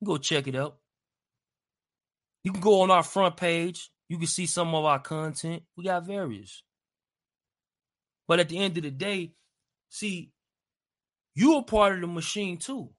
[0.00, 0.76] You go check it out.
[2.42, 3.90] You can go on our front page.
[4.08, 5.62] You can see some of our content.
[5.76, 6.62] We got various.
[8.26, 9.32] But at the end of the day,
[9.88, 10.32] see,
[11.34, 12.90] you're part of the machine too.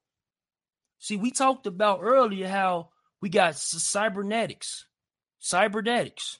[0.99, 2.89] See, we talked about earlier how
[3.21, 4.87] we got cybernetics.
[5.39, 6.39] Cybernetics.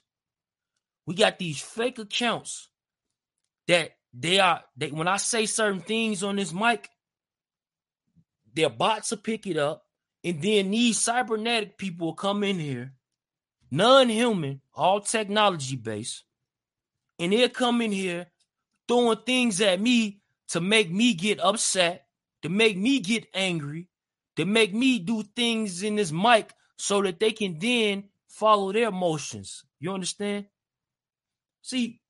[1.06, 2.68] We got these fake accounts
[3.68, 6.88] that they are they when I say certain things on this mic,
[8.54, 9.84] their bots will pick it up,
[10.24, 12.94] and then these cybernetic people will come in here,
[13.70, 16.24] non-human, all technology based,
[17.18, 18.26] and they'll come in here
[18.88, 22.06] throwing things at me to make me get upset,
[22.42, 23.88] to make me get angry,
[24.36, 28.88] to make me do things in this mic so that they can then follow their
[28.88, 29.64] emotions.
[29.80, 30.46] You understand?
[31.62, 32.00] See,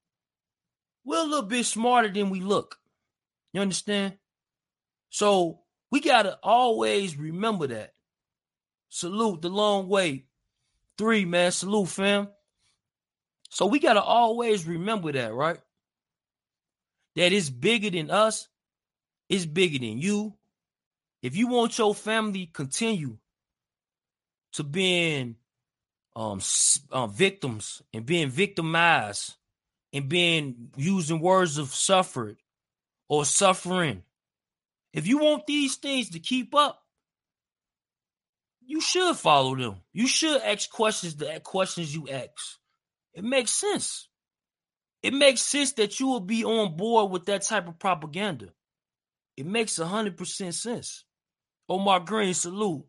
[1.07, 2.79] we're a little bit smarter than we look.
[3.53, 4.15] You understand?
[5.09, 7.93] So we gotta always remember that.
[8.89, 10.27] Salute the long way.
[10.99, 11.53] Three, man.
[11.53, 12.29] Salute, fam.
[13.51, 15.61] So we gotta always remember that, right?
[17.15, 18.49] That it's bigger than us,
[19.29, 20.35] it's bigger than you.
[21.23, 23.17] If you want your family continue
[24.53, 25.37] to being
[26.17, 26.41] um,
[26.91, 29.37] uh, victims and being victimized
[29.93, 32.37] and being using words of suffered
[33.09, 34.03] or suffering.
[34.93, 36.83] If you want these things to keep up,
[38.65, 39.77] you should follow them.
[39.93, 42.31] You should ask questions the questions you ask.
[43.15, 44.09] It makes sense.
[45.03, 48.49] It makes sense that you will be on board with that type of propaganda.
[49.37, 51.05] It makes hundred percent sense.
[51.69, 52.85] Omar Green, salute.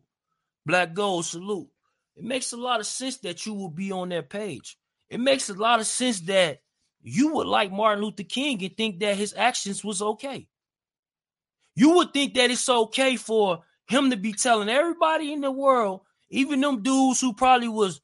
[0.66, 1.68] Black Gold, salute.
[2.16, 4.76] It makes a lot of sense that you will be on that page.
[5.08, 6.60] It makes a lot of sense that
[7.02, 10.48] you would like Martin Luther King and think that his actions was okay.
[11.76, 16.00] You would think that it's okay for him to be telling everybody in the world,
[16.30, 18.00] even them dudes who probably was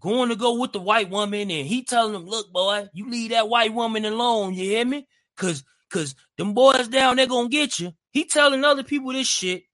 [0.00, 3.30] going to go with the white woman, and he telling them, "Look, boy, you leave
[3.30, 5.06] that white woman alone." You hear me?
[5.36, 7.92] Cause, cause them boys down, they're gonna get you.
[8.12, 9.64] He telling other people this shit.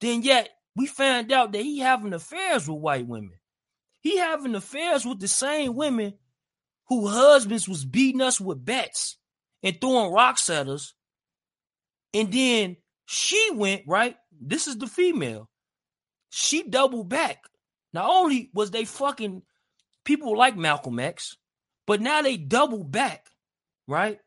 [0.00, 3.38] Then yet we found out that he having affairs with white women.
[4.00, 6.14] He having affairs with the same women
[6.90, 9.16] who husbands was beating us with bats
[9.62, 10.92] and throwing rocks at us.
[12.12, 12.76] And then
[13.06, 14.16] she went, right?
[14.38, 15.48] This is the female.
[16.30, 17.44] She doubled back.
[17.92, 19.42] Not only was they fucking
[20.04, 21.36] people like Malcolm X,
[21.86, 23.28] but now they double back,
[23.86, 24.18] right?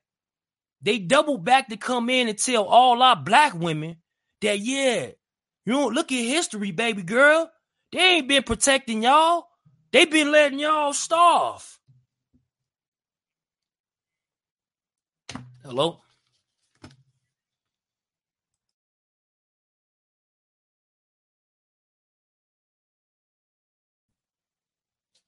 [0.81, 3.97] They double back to come in and tell all our black women
[4.41, 5.07] that, yeah,
[5.65, 7.51] you don't look at history, baby girl.
[7.91, 9.47] They ain't been protecting y'all.
[9.91, 11.79] They been letting y'all starve.
[15.63, 16.01] Hello?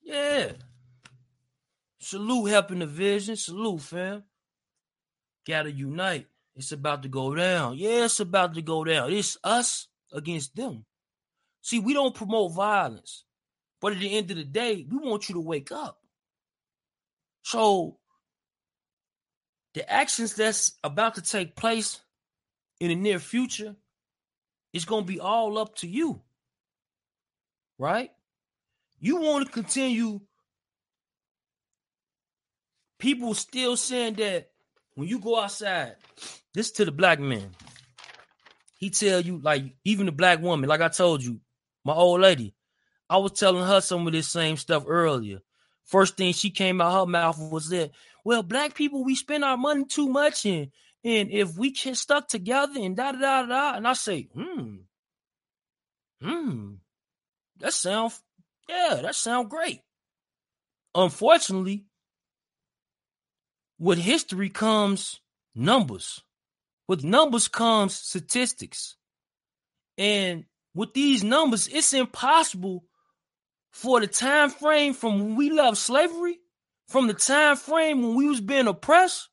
[0.04, 0.52] Yeah.
[2.00, 3.38] Salute helping the vision.
[3.38, 4.24] Salute, fam.
[5.48, 6.28] Gotta unite.
[6.56, 7.78] It's about to go down.
[7.78, 9.14] Yeah, it's about to go down.
[9.14, 10.86] It's us against them.
[11.62, 13.24] See, we don't promote violence,
[13.82, 15.98] but at the end of the day, we want you to wake up.
[17.44, 17.98] So,
[19.76, 22.00] the actions that's about to take place
[22.80, 23.76] in the near future
[24.74, 26.22] is going to be all up to you.
[27.78, 28.10] Right?
[29.00, 30.22] You want to continue
[33.00, 34.50] people still saying that
[34.96, 35.98] when you go outside,
[36.54, 37.52] this to the black man.
[38.78, 41.42] He tell you like even the black woman, like I told you,
[41.84, 42.56] my old lady.
[43.10, 45.40] I was telling her some of this same stuff earlier.
[45.84, 47.92] First thing she came out her mouth was that,
[48.26, 50.72] well, black people we spend our money too much and
[51.06, 54.78] and if we can stuck together and da da da da, and I say, hmm,
[56.20, 56.74] hmm,
[57.60, 58.14] that sound,
[58.68, 59.82] yeah, that sound great.
[60.96, 61.86] Unfortunately,
[63.78, 65.20] with history comes
[65.54, 66.24] numbers.
[66.88, 68.96] With numbers comes statistics.
[69.98, 72.86] And with these numbers, it's impossible
[73.72, 76.40] for the time frame from when we left slavery,
[76.88, 79.30] from the time frame when we was being oppressed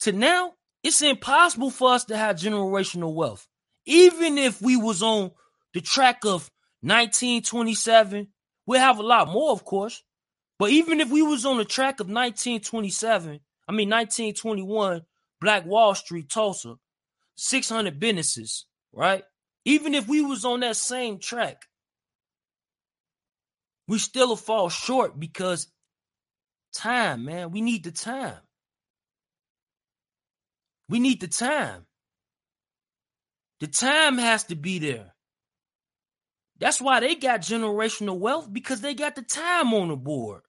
[0.00, 3.46] to now, it's impossible for us to have generational wealth.
[3.86, 5.30] Even if we was on
[5.72, 6.50] the track of
[6.82, 8.28] 1927,
[8.66, 10.02] we'll have a lot more, of course.
[10.58, 15.02] But even if we was on the track of 1927, I mean 1921,
[15.40, 16.76] Black Wall Street, Tulsa,
[17.36, 19.24] 600 businesses, right?
[19.64, 21.64] Even if we was on that same track,
[23.88, 25.66] we still fall short because
[26.74, 27.50] time, man.
[27.52, 28.38] We need the time.
[30.88, 31.86] We need the time.
[33.60, 35.12] The time has to be there.
[36.58, 40.42] That's why they got generational wealth because they got the time on the board.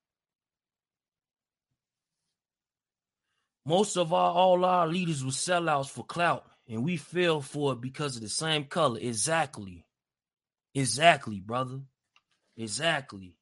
[3.65, 7.81] Most of our all our leaders were sellouts for clout, and we fell for it
[7.81, 8.99] because of the same color.
[9.01, 9.85] Exactly.
[10.75, 11.81] Exactly, brother.
[12.57, 13.35] Exactly.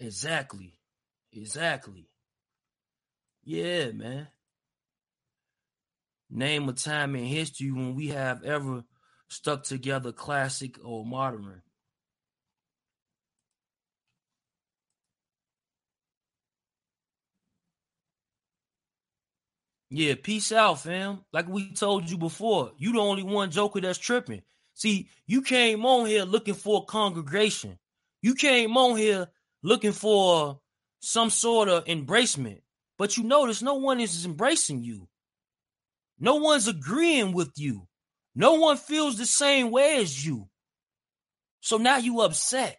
[0.00, 0.80] Exactly.
[1.32, 2.08] Exactly.
[3.44, 4.28] Yeah, man.
[6.30, 8.84] Name a time in history when we have ever
[9.28, 11.60] stuck together classic or modern.
[19.90, 21.24] Yeah, peace out, fam.
[21.32, 24.42] Like we told you before, you the only one joker that's tripping.
[24.74, 27.78] See, you came on here looking for a congregation.
[28.20, 29.28] You came on here
[29.62, 30.60] looking for
[31.00, 32.60] some sort of embracement.
[32.98, 35.08] But you notice no one is embracing you.
[36.18, 37.86] No one's agreeing with you.
[38.34, 40.48] No one feels the same way as you.
[41.60, 42.78] So now you upset.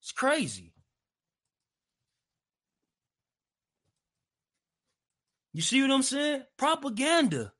[0.00, 0.72] It's crazy.
[5.52, 6.44] You see what I'm saying?
[6.56, 7.52] Propaganda.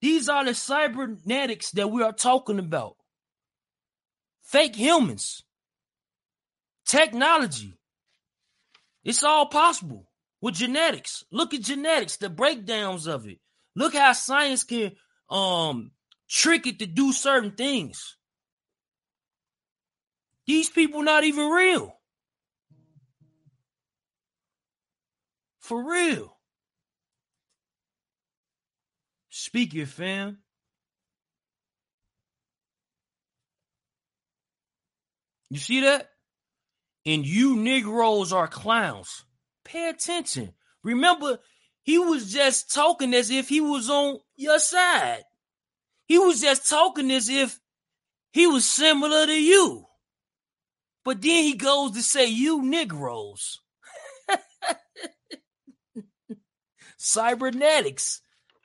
[0.00, 2.96] These are the cybernetics that we are talking about.
[4.50, 5.44] Fake humans.
[6.84, 7.78] Technology.
[9.04, 11.24] It's all possible with genetics.
[11.30, 13.38] Look at genetics, the breakdowns of it.
[13.76, 14.96] Look how science can
[15.28, 15.92] um
[16.28, 18.16] trick it to do certain things.
[20.48, 21.96] These people not even real.
[25.60, 26.36] For real.
[29.28, 30.38] Speak your fam.
[35.50, 36.08] You see that?
[37.04, 39.24] And you Negroes are clowns.
[39.64, 40.52] Pay attention.
[40.82, 41.38] Remember,
[41.82, 45.24] he was just talking as if he was on your side.
[46.06, 47.58] He was just talking as if
[48.32, 49.86] he was similar to you.
[51.04, 53.60] But then he goes to say, You Negroes.
[56.96, 58.20] Cybernetics.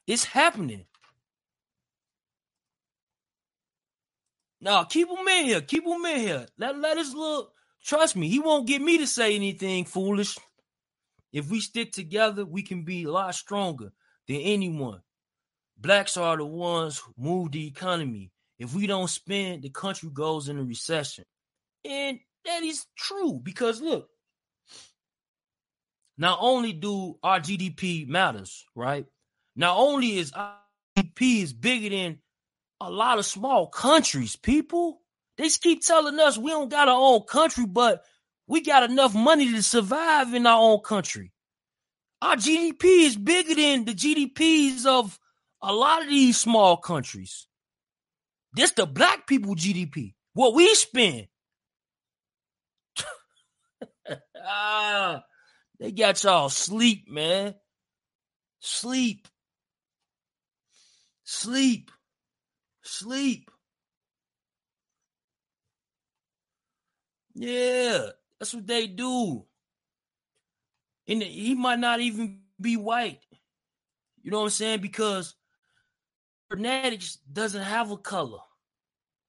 [0.06, 0.86] It's happening.
[4.66, 5.62] No, keep him in here.
[5.62, 6.48] Keep him in here.
[6.58, 7.54] Let, let us look.
[7.84, 10.40] Trust me, he won't get me to say anything foolish.
[11.32, 13.92] If we stick together, we can be a lot stronger
[14.28, 15.02] than anyone.
[15.78, 18.32] Blacks are the ones who move the economy.
[18.58, 21.26] If we don't spend, the country goes into recession.
[21.84, 24.10] And that is true because look,
[26.18, 29.06] not only do our GDP matters, right?
[29.56, 30.56] Not only is our
[30.98, 32.18] GDP is bigger than
[32.82, 35.02] a lot of small countries, people.
[35.38, 38.04] They keep telling us we don't got our own country, but
[38.48, 41.32] we got enough money to survive in our own country.
[42.22, 45.20] Our GDP is bigger than the GDPs of
[45.62, 47.48] a lot of these small countries.
[48.54, 50.14] This the black people GDP.
[50.34, 51.28] What we spend.
[54.44, 55.24] ah,
[55.80, 57.56] they got y'all sleep, man.
[58.60, 59.28] Sleep.
[61.26, 61.92] Sleep.
[62.86, 63.50] Sleep.
[67.34, 68.10] Yeah,
[68.40, 69.46] that's what they do.
[71.08, 73.20] And he might not even be white.
[74.24, 74.82] You know what I'm saying?
[74.82, 75.36] Because
[76.50, 78.40] cybernetics doesn't have a color.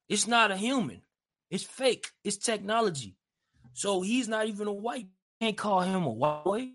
[0.09, 1.03] It's not a human.
[1.51, 2.09] It's fake.
[2.23, 3.17] It's technology.
[3.73, 5.09] So he's not even a white.
[5.41, 6.73] Can't call him a white.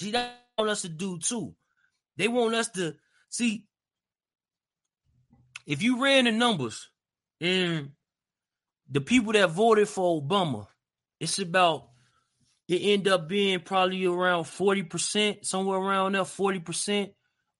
[0.00, 1.54] See, that want us to do too.
[2.16, 2.94] They want us to
[3.28, 3.66] see.
[5.66, 6.88] If you ran the numbers
[7.40, 7.90] and
[8.90, 10.66] the people that voted for Obama,
[11.20, 11.88] it's about
[12.68, 17.12] it end up being probably around 40%, somewhere around there, 40%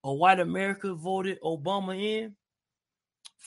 [0.04, 2.34] of white America voted Obama in.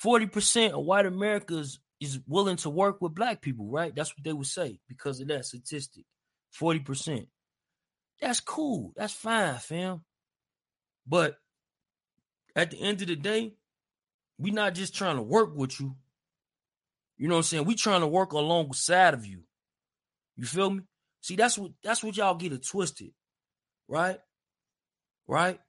[0.03, 3.95] 40% of white Americans is willing to work with black people, right?
[3.95, 6.03] That's what they would say because of that statistic.
[6.59, 7.27] 40%.
[8.21, 8.93] That's cool.
[8.95, 10.03] That's fine, fam.
[11.07, 11.37] But
[12.55, 13.53] at the end of the day,
[14.38, 15.95] we not just trying to work with you.
[17.17, 17.65] You know what I'm saying?
[17.65, 19.43] We trying to work alongside of you.
[20.36, 20.81] You feel me?
[21.21, 23.11] See, that's what that's what y'all get it twisted,
[23.88, 24.19] right?
[25.27, 25.59] Right?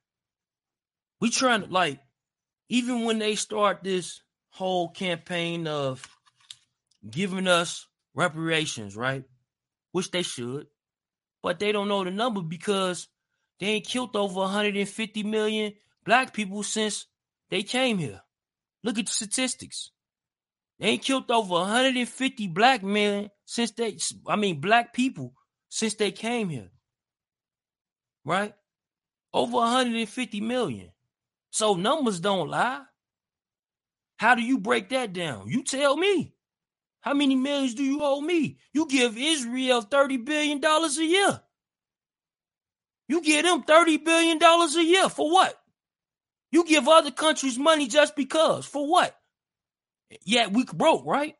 [1.20, 2.00] We trying to like,
[2.68, 6.06] even when they start this whole campaign of
[7.08, 9.24] giving us reparations, right?
[9.92, 10.66] Which they should,
[11.42, 13.08] but they don't know the number because
[13.60, 15.72] they ain't killed over 150 million
[16.04, 17.06] black people since
[17.50, 18.20] they came here.
[18.86, 19.90] Look at the statistics.
[20.78, 25.34] They killed over 150 black men since they, I mean, black people
[25.68, 26.70] since they came here.
[28.24, 28.54] Right?
[29.34, 30.92] Over 150 million.
[31.50, 32.82] So numbers don't lie.
[34.18, 35.48] How do you break that down?
[35.48, 36.32] You tell me.
[37.00, 38.58] How many millions do you owe me?
[38.72, 41.40] You give Israel $30 billion a year.
[43.08, 45.08] You give them $30 billion a year.
[45.08, 45.60] For what?
[46.50, 48.66] You give other countries money just because.
[48.66, 49.16] For what?
[50.24, 51.34] Yeah, we broke, right?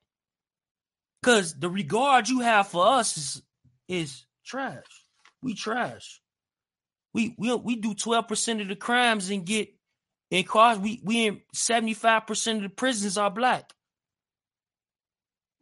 [1.23, 3.43] Because the regard you have for us is
[3.89, 4.85] is trash.
[5.43, 6.21] We trash.
[7.15, 9.69] We we we do 12% of the crimes and get
[10.31, 10.79] in cars.
[10.79, 13.73] We we in 75% of the prisons are black.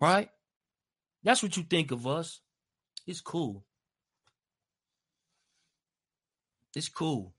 [0.00, 0.30] Right?
[1.22, 2.40] That's what you think of us.
[3.06, 3.64] It's cool.
[6.74, 7.33] It's cool.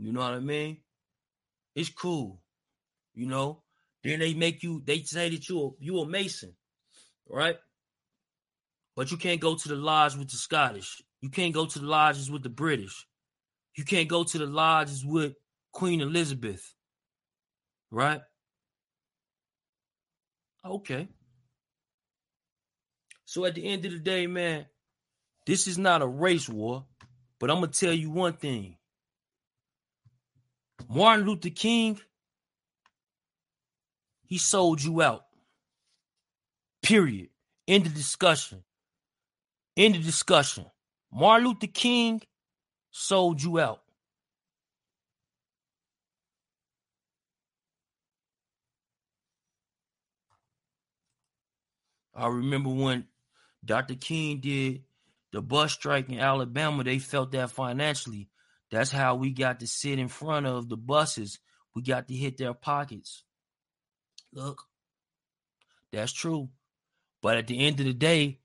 [0.00, 0.78] You know what I mean?
[1.74, 2.40] It's cool.
[3.14, 3.62] You know?
[4.02, 6.54] Then they make you, they say that you a, you a Mason,
[7.28, 7.56] right?
[8.96, 11.02] But you can't go to the lodge with the Scottish.
[11.20, 13.06] You can't go to the lodges with the British.
[13.76, 15.34] You can't go to the lodges with
[15.72, 16.74] Queen Elizabeth,
[17.90, 18.22] right?
[20.64, 21.08] Okay.
[23.26, 24.66] So at the end of the day, man,
[25.46, 26.86] this is not a race war,
[27.38, 28.76] but I'm gonna tell you one thing.
[30.90, 32.00] Martin Luther King
[34.26, 35.24] He sold you out.
[36.82, 37.28] Period.
[37.68, 38.64] End of discussion.
[39.76, 40.66] End of discussion.
[41.12, 42.22] Martin Luther King
[42.90, 43.82] sold you out.
[52.14, 53.06] I remember when
[53.64, 53.94] Dr.
[53.94, 54.82] King did
[55.32, 58.28] the bus strike in Alabama, they felt that financially.
[58.70, 61.38] That's how we got to sit in front of the buses.
[61.74, 63.24] We got to hit their pockets.
[64.32, 64.62] Look,
[65.92, 66.50] that's true.
[67.22, 68.40] But at the end of the day,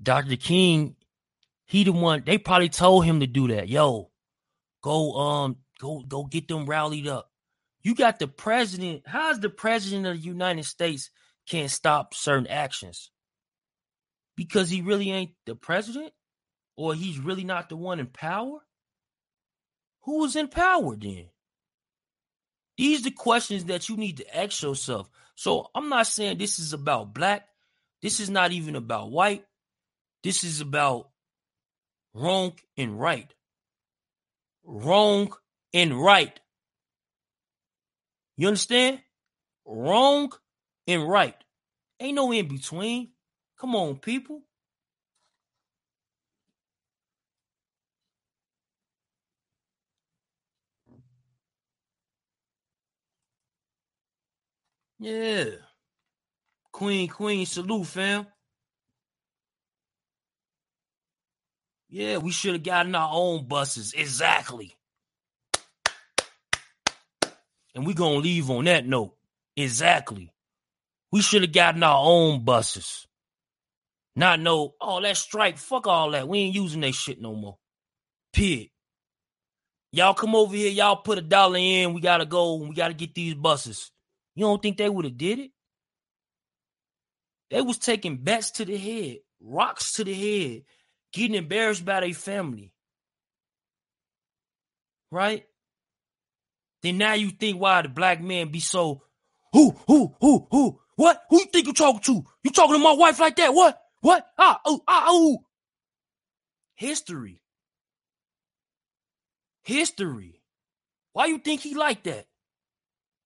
[0.00, 0.36] Dr.
[0.36, 0.96] King,
[1.64, 3.68] he the one, they probably told him to do that.
[3.68, 4.10] Yo,
[4.82, 7.30] go um go go get them rallied up.
[7.82, 9.02] You got the president.
[9.06, 11.10] How's the president of the United States
[11.48, 13.10] can't stop certain actions?
[14.36, 16.12] Because he really ain't the president?
[16.76, 18.58] Or he's really not the one in power?
[20.06, 21.26] Who was in power then?
[22.78, 25.10] These are the questions that you need to ask yourself.
[25.34, 27.48] So I'm not saying this is about black.
[28.02, 29.44] This is not even about white.
[30.22, 31.10] This is about
[32.14, 33.28] wrong and right.
[34.64, 35.32] Wrong
[35.74, 36.38] and right.
[38.36, 39.00] You understand?
[39.64, 40.32] Wrong
[40.86, 41.36] and right.
[41.98, 43.10] Ain't no in between.
[43.58, 44.42] Come on, people.
[54.98, 55.44] Yeah.
[56.72, 58.26] Queen, Queen, salute, fam.
[61.88, 63.92] Yeah, we should have gotten our own buses.
[63.92, 64.76] Exactly.
[67.74, 69.14] And we gonna leave on that note.
[69.56, 70.32] Exactly.
[71.12, 73.06] We should have gotten our own buses.
[74.14, 75.58] Not no, oh, that strike.
[75.58, 76.26] Fuck all that.
[76.26, 77.58] We ain't using that shit no more.
[78.32, 78.70] Pig.
[79.92, 81.94] Y'all come over here, y'all put a dollar in.
[81.94, 82.56] We gotta go.
[82.56, 83.90] We gotta get these buses.
[84.36, 85.50] You don't think they would have did it?
[87.50, 90.62] They was taking bats to the head, rocks to the head,
[91.12, 92.72] getting embarrassed by their family.
[95.10, 95.46] Right?
[96.82, 99.02] Then now you think why the black man be so
[99.52, 101.22] who, who, who, who, what?
[101.30, 102.24] Who you think you talking to?
[102.42, 103.54] You talking to my wife like that?
[103.54, 103.80] What?
[104.00, 104.26] What?
[104.38, 105.38] Ah, oh, ah, oh.
[106.74, 107.40] History.
[109.64, 110.42] History.
[111.12, 112.26] Why you think he like that?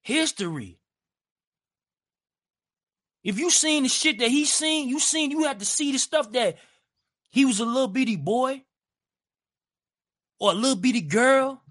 [0.03, 0.80] History.
[3.23, 5.99] If you seen the shit that he seen, you seen you had to see the
[5.99, 6.57] stuff that
[7.31, 8.65] he was a little bitty boy
[10.39, 11.63] or a little bitty girl,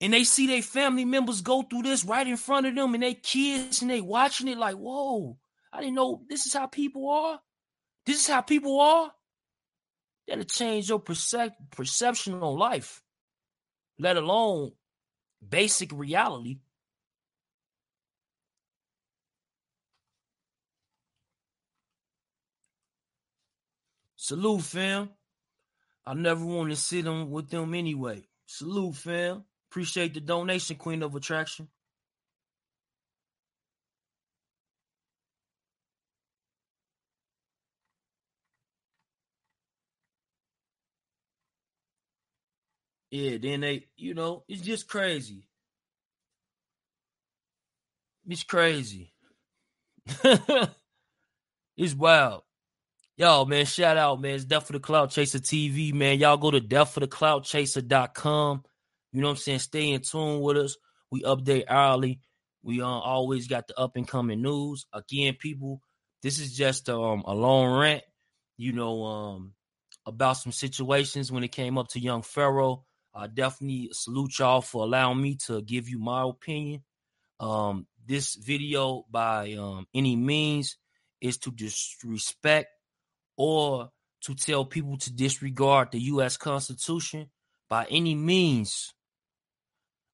[0.00, 3.02] and they see their family members go through this right in front of them, and
[3.02, 5.38] they kids and they watching it like, whoa,
[5.72, 7.40] I didn't know this is how people are.
[8.04, 9.10] This is how people are.
[10.28, 13.02] That'll change your percep- perception on life,
[13.98, 14.72] let alone
[15.46, 16.58] basic reality.
[24.24, 25.10] Salute, fam.
[26.06, 28.22] I never want to sit on with them anyway.
[28.46, 29.44] Salute, fam.
[29.70, 31.68] Appreciate the donation, Queen of Attraction.
[43.10, 45.46] Yeah, then they, you know, it's just crazy.
[48.26, 49.12] It's crazy.
[51.76, 52.43] it's wild.
[53.16, 54.34] Yo, man, shout out, man.
[54.34, 56.18] It's Death for the Cloud Chaser TV, man.
[56.18, 58.64] Y'all go to deathforthecloudchaser.com.
[59.12, 59.60] You know what I'm saying?
[59.60, 60.76] Stay in tune with us.
[61.12, 62.18] We update hourly.
[62.64, 64.86] We uh, always got the up and coming news.
[64.92, 65.80] Again, people,
[66.24, 68.02] this is just um, a long rant,
[68.56, 69.52] you know, um,
[70.04, 72.84] about some situations when it came up to young Pharaoh.
[73.14, 76.82] I definitely salute y'all for allowing me to give you my opinion.
[77.38, 80.78] Um, this video, by um, any means,
[81.20, 82.70] is to disrespect
[83.36, 83.90] or
[84.22, 86.36] to tell people to disregard the U.S.
[86.36, 87.30] Constitution
[87.68, 88.94] by any means.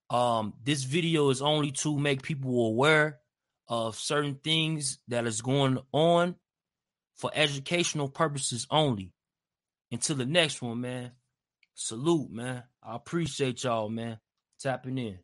[0.09, 3.21] Um, this video is only to make people aware
[3.69, 6.35] of certain things that is going on
[7.15, 9.13] for educational purposes only.
[9.93, 11.13] Until the next one, man.
[11.75, 12.65] Salute, man.
[12.83, 14.19] I appreciate y'all, man.
[14.61, 15.19] Tapping in.